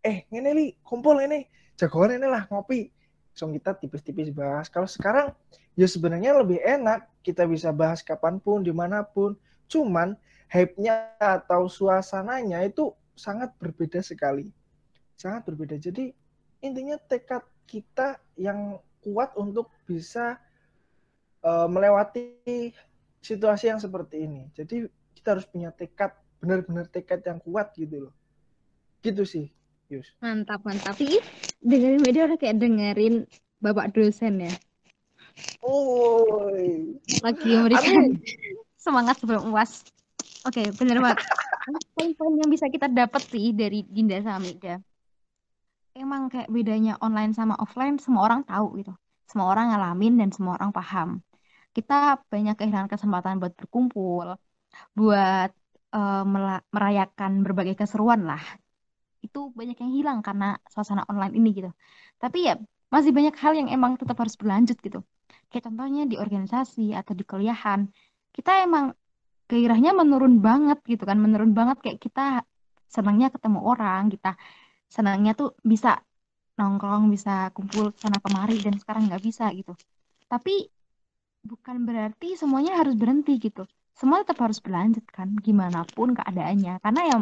eh 0.05 0.29
ini 0.29 0.49
li 0.53 0.67
kumpul 0.85 1.17
ini 1.17 1.49
jagoan 1.73 2.21
ini 2.21 2.27
lah 2.29 2.45
ngopi 2.51 2.93
so 3.33 3.49
kita 3.49 3.73
tipis-tipis 3.73 4.29
bahas 4.29 4.69
kalau 4.69 4.85
sekarang 4.85 5.33
ya 5.73 5.89
sebenarnya 5.89 6.37
lebih 6.37 6.61
enak 6.61 7.09
kita 7.25 7.49
bisa 7.49 7.73
bahas 7.73 8.05
kapan 8.05 8.37
pun 8.37 8.61
di 8.61 8.69
mana 8.69 9.01
pun 9.01 9.33
cuman 9.65 10.13
hype-nya 10.53 11.17
atau 11.17 11.65
suasananya 11.65 12.61
itu 12.61 12.93
sangat 13.17 13.49
berbeda 13.57 14.05
sekali. 14.05 14.53
Sangat 15.17 15.49
berbeda. 15.49 15.81
Jadi 15.81 16.13
intinya 16.61 17.01
tekad 17.09 17.41
kita 17.65 18.21
yang 18.37 18.77
kuat 19.01 19.33
untuk 19.33 19.73
bisa 19.89 20.37
uh, 21.41 21.65
melewati 21.65 22.37
situasi 23.25 23.73
yang 23.73 23.81
seperti 23.81 24.29
ini. 24.29 24.45
Jadi 24.53 24.85
kita 25.17 25.33
harus 25.33 25.49
punya 25.49 25.73
tekad, 25.73 26.13
benar-benar 26.37 26.85
tekad 26.85 27.25
yang 27.25 27.41
kuat 27.41 27.73
gitu 27.73 28.09
loh. 28.09 28.13
Gitu 29.01 29.25
sih, 29.25 29.49
Yus. 29.89 30.13
Mantap, 30.21 30.61
mantap. 30.61 30.93
Tapi 30.93 31.17
dengerin 31.65 32.01
media 32.05 32.29
udah 32.29 32.37
kayak 32.37 32.61
dengerin 32.61 33.25
Bapak 33.63 33.95
dosen 33.95 34.43
ya. 34.43 34.53
Oh. 35.63 36.51
Lagi 37.23 37.49
memberikan 37.57 38.19
semangat 38.75 39.17
sebelum 39.23 39.49
UAS. 39.49 39.87
Oke, 40.43 40.59
okay, 40.59 40.67
bener 40.75 40.99
banget. 40.99 41.23
Poin-poin 41.95 42.35
yang 42.35 42.51
bisa 42.51 42.67
kita 42.67 42.91
dapat 42.91 43.23
sih 43.31 43.55
dari 43.55 43.87
Dinda 43.87 44.19
sama 44.19 44.43
Mida. 44.43 44.83
Emang 45.95 46.27
kayak 46.27 46.51
bedanya 46.51 46.99
online 46.99 47.31
sama 47.31 47.55
offline, 47.63 47.95
semua 47.95 48.27
orang 48.27 48.43
tahu 48.43 48.83
gitu. 48.83 48.91
Semua 49.23 49.47
orang 49.55 49.71
ngalamin 49.71 50.19
dan 50.19 50.29
semua 50.35 50.59
orang 50.59 50.75
paham. 50.75 51.23
Kita 51.71 52.19
banyak 52.27 52.59
kehilangan 52.59 52.91
kesempatan 52.91 53.39
buat 53.39 53.55
berkumpul, 53.55 54.35
buat 54.91 55.49
uh, 55.95 56.23
merayakan 56.75 57.47
berbagai 57.47 57.79
keseruan 57.79 58.27
lah. 58.27 58.43
Itu 59.23 59.55
banyak 59.55 59.79
yang 59.79 59.91
hilang 59.95 60.19
karena 60.27 60.59
suasana 60.67 61.07
online 61.07 61.39
ini 61.39 61.49
gitu. 61.55 61.71
Tapi 62.19 62.51
ya 62.51 62.59
masih 62.91 63.15
banyak 63.15 63.35
hal 63.39 63.55
yang 63.55 63.71
emang 63.71 63.95
tetap 63.95 64.19
harus 64.19 64.35
berlanjut 64.35 64.75
gitu. 64.83 64.99
Kayak 65.47 65.71
contohnya 65.71 66.03
di 66.03 66.19
organisasi 66.19 66.91
atau 66.91 67.15
di 67.15 67.23
kuliahan, 67.23 67.87
kita 68.35 68.65
emang 68.67 68.91
gairahnya 69.49 69.91
menurun 69.93 70.39
banget 70.39 70.79
gitu 70.87 71.03
kan 71.03 71.19
menurun 71.19 71.51
banget 71.51 71.77
kayak 71.83 71.99
kita 71.99 72.43
senangnya 72.87 73.27
ketemu 73.33 73.59
orang 73.65 74.09
kita 74.13 74.37
senangnya 74.87 75.33
tuh 75.33 75.57
bisa 75.65 75.97
nongkrong 76.53 77.09
bisa 77.09 77.49
kumpul 77.55 77.89
sana 77.97 78.21
kemari 78.21 78.61
dan 78.61 78.77
sekarang 78.77 79.09
nggak 79.09 79.23
bisa 79.25 79.49
gitu. 79.57 79.73
Tapi 80.29 80.69
bukan 81.41 81.83
berarti 81.83 82.37
semuanya 82.37 82.77
harus 82.77 82.93
berhenti 82.93 83.41
gitu. 83.41 83.65
Semua 83.93 84.21
tetap 84.21 84.45
harus 84.45 84.61
berlanjut 84.61 85.05
kan 85.09 85.33
gimana 85.41 85.85
pun 85.85 86.13
keadaannya. 86.13 86.77
Karena 86.81 87.01
ya 87.09 87.17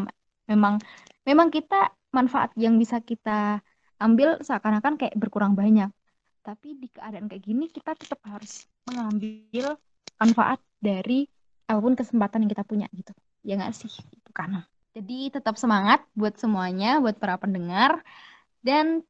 memang 0.52 0.80
memang 1.24 1.48
kita 1.48 1.96
manfaat 2.12 2.52
yang 2.60 2.76
bisa 2.76 3.00
kita 3.00 3.64
ambil 4.04 4.40
seakan-akan 4.44 5.00
kayak 5.00 5.16
berkurang 5.16 5.56
banyak. 5.56 5.88
Tapi 6.44 6.76
di 6.76 6.92
keadaan 6.92 7.32
kayak 7.32 7.44
gini 7.44 7.72
kita 7.72 7.96
tetap 7.96 8.20
harus 8.28 8.68
mengambil 8.90 9.80
manfaat 10.20 10.60
dari 10.82 11.24
apa 11.72 11.80
pun 11.80 11.96
kesempatan 11.96 12.44
yang 12.44 12.52
kita 12.52 12.68
punya 12.68 12.88
gitu. 12.92 13.16
Ya 13.48 13.56
nggak 13.56 13.72
sih? 13.72 13.92
Itu 14.12 14.32
kan. 14.36 14.68
Jadi 14.92 15.32
tetap 15.32 15.56
semangat 15.56 16.04
buat 16.12 16.36
semuanya 16.36 17.00
buat 17.00 17.16
para 17.16 17.40
pendengar. 17.40 18.04
Dan 18.60 19.08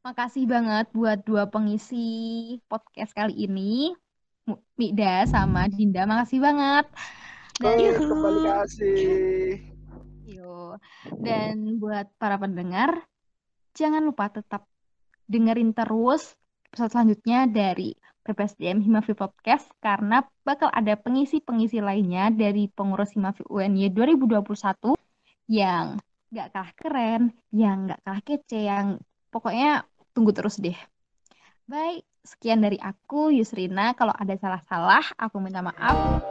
makasih 0.00 0.48
banget 0.48 0.88
buat 0.96 1.20
dua 1.22 1.46
pengisi 1.52 2.56
podcast 2.66 3.12
kali 3.12 3.44
ini. 3.44 3.92
Mida 4.76 5.24
sama 5.28 5.68
Dinda 5.68 6.08
makasih 6.08 6.40
banget. 6.40 6.88
Dan 7.60 7.76
oh, 7.76 8.08
kembali 8.08 8.40
kasih. 8.48 9.60
Yo. 10.24 10.80
Dan 11.20 11.76
buat 11.76 12.08
para 12.16 12.40
pendengar, 12.40 13.04
jangan 13.76 14.04
lupa 14.04 14.32
tetap 14.32 14.64
dengerin 15.28 15.72
terus 15.72 16.36
episode 16.68 16.90
selanjutnya 16.90 17.46
dari 17.46 17.94
PPSDM 18.24 18.80
Himafi 18.80 19.12
Podcast 19.12 19.68
karena 19.84 20.24
bakal 20.42 20.72
ada 20.72 20.96
pengisi-pengisi 20.96 21.84
lainnya 21.84 22.32
dari 22.32 22.72
pengurus 22.72 23.12
Himafi 23.12 23.44
UNY 23.46 23.92
2021 23.92 24.96
yang 25.52 26.00
gak 26.32 26.48
kalah 26.50 26.72
keren, 26.74 27.22
yang 27.52 27.86
gak 27.86 28.00
kalah 28.02 28.22
kece, 28.24 28.64
yang 28.64 28.98
pokoknya 29.28 29.84
tunggu 30.16 30.32
terus 30.32 30.56
deh. 30.56 30.76
Baik, 31.68 32.02
sekian 32.24 32.64
dari 32.64 32.80
aku 32.80 33.28
Yusrina. 33.30 33.92
Kalau 33.92 34.16
ada 34.16 34.34
salah-salah, 34.40 35.04
aku 35.20 35.36
minta 35.38 35.60
maaf. 35.60 36.24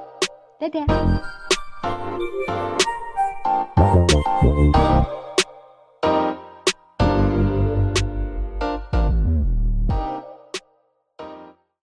Dadah. 0.58 0.90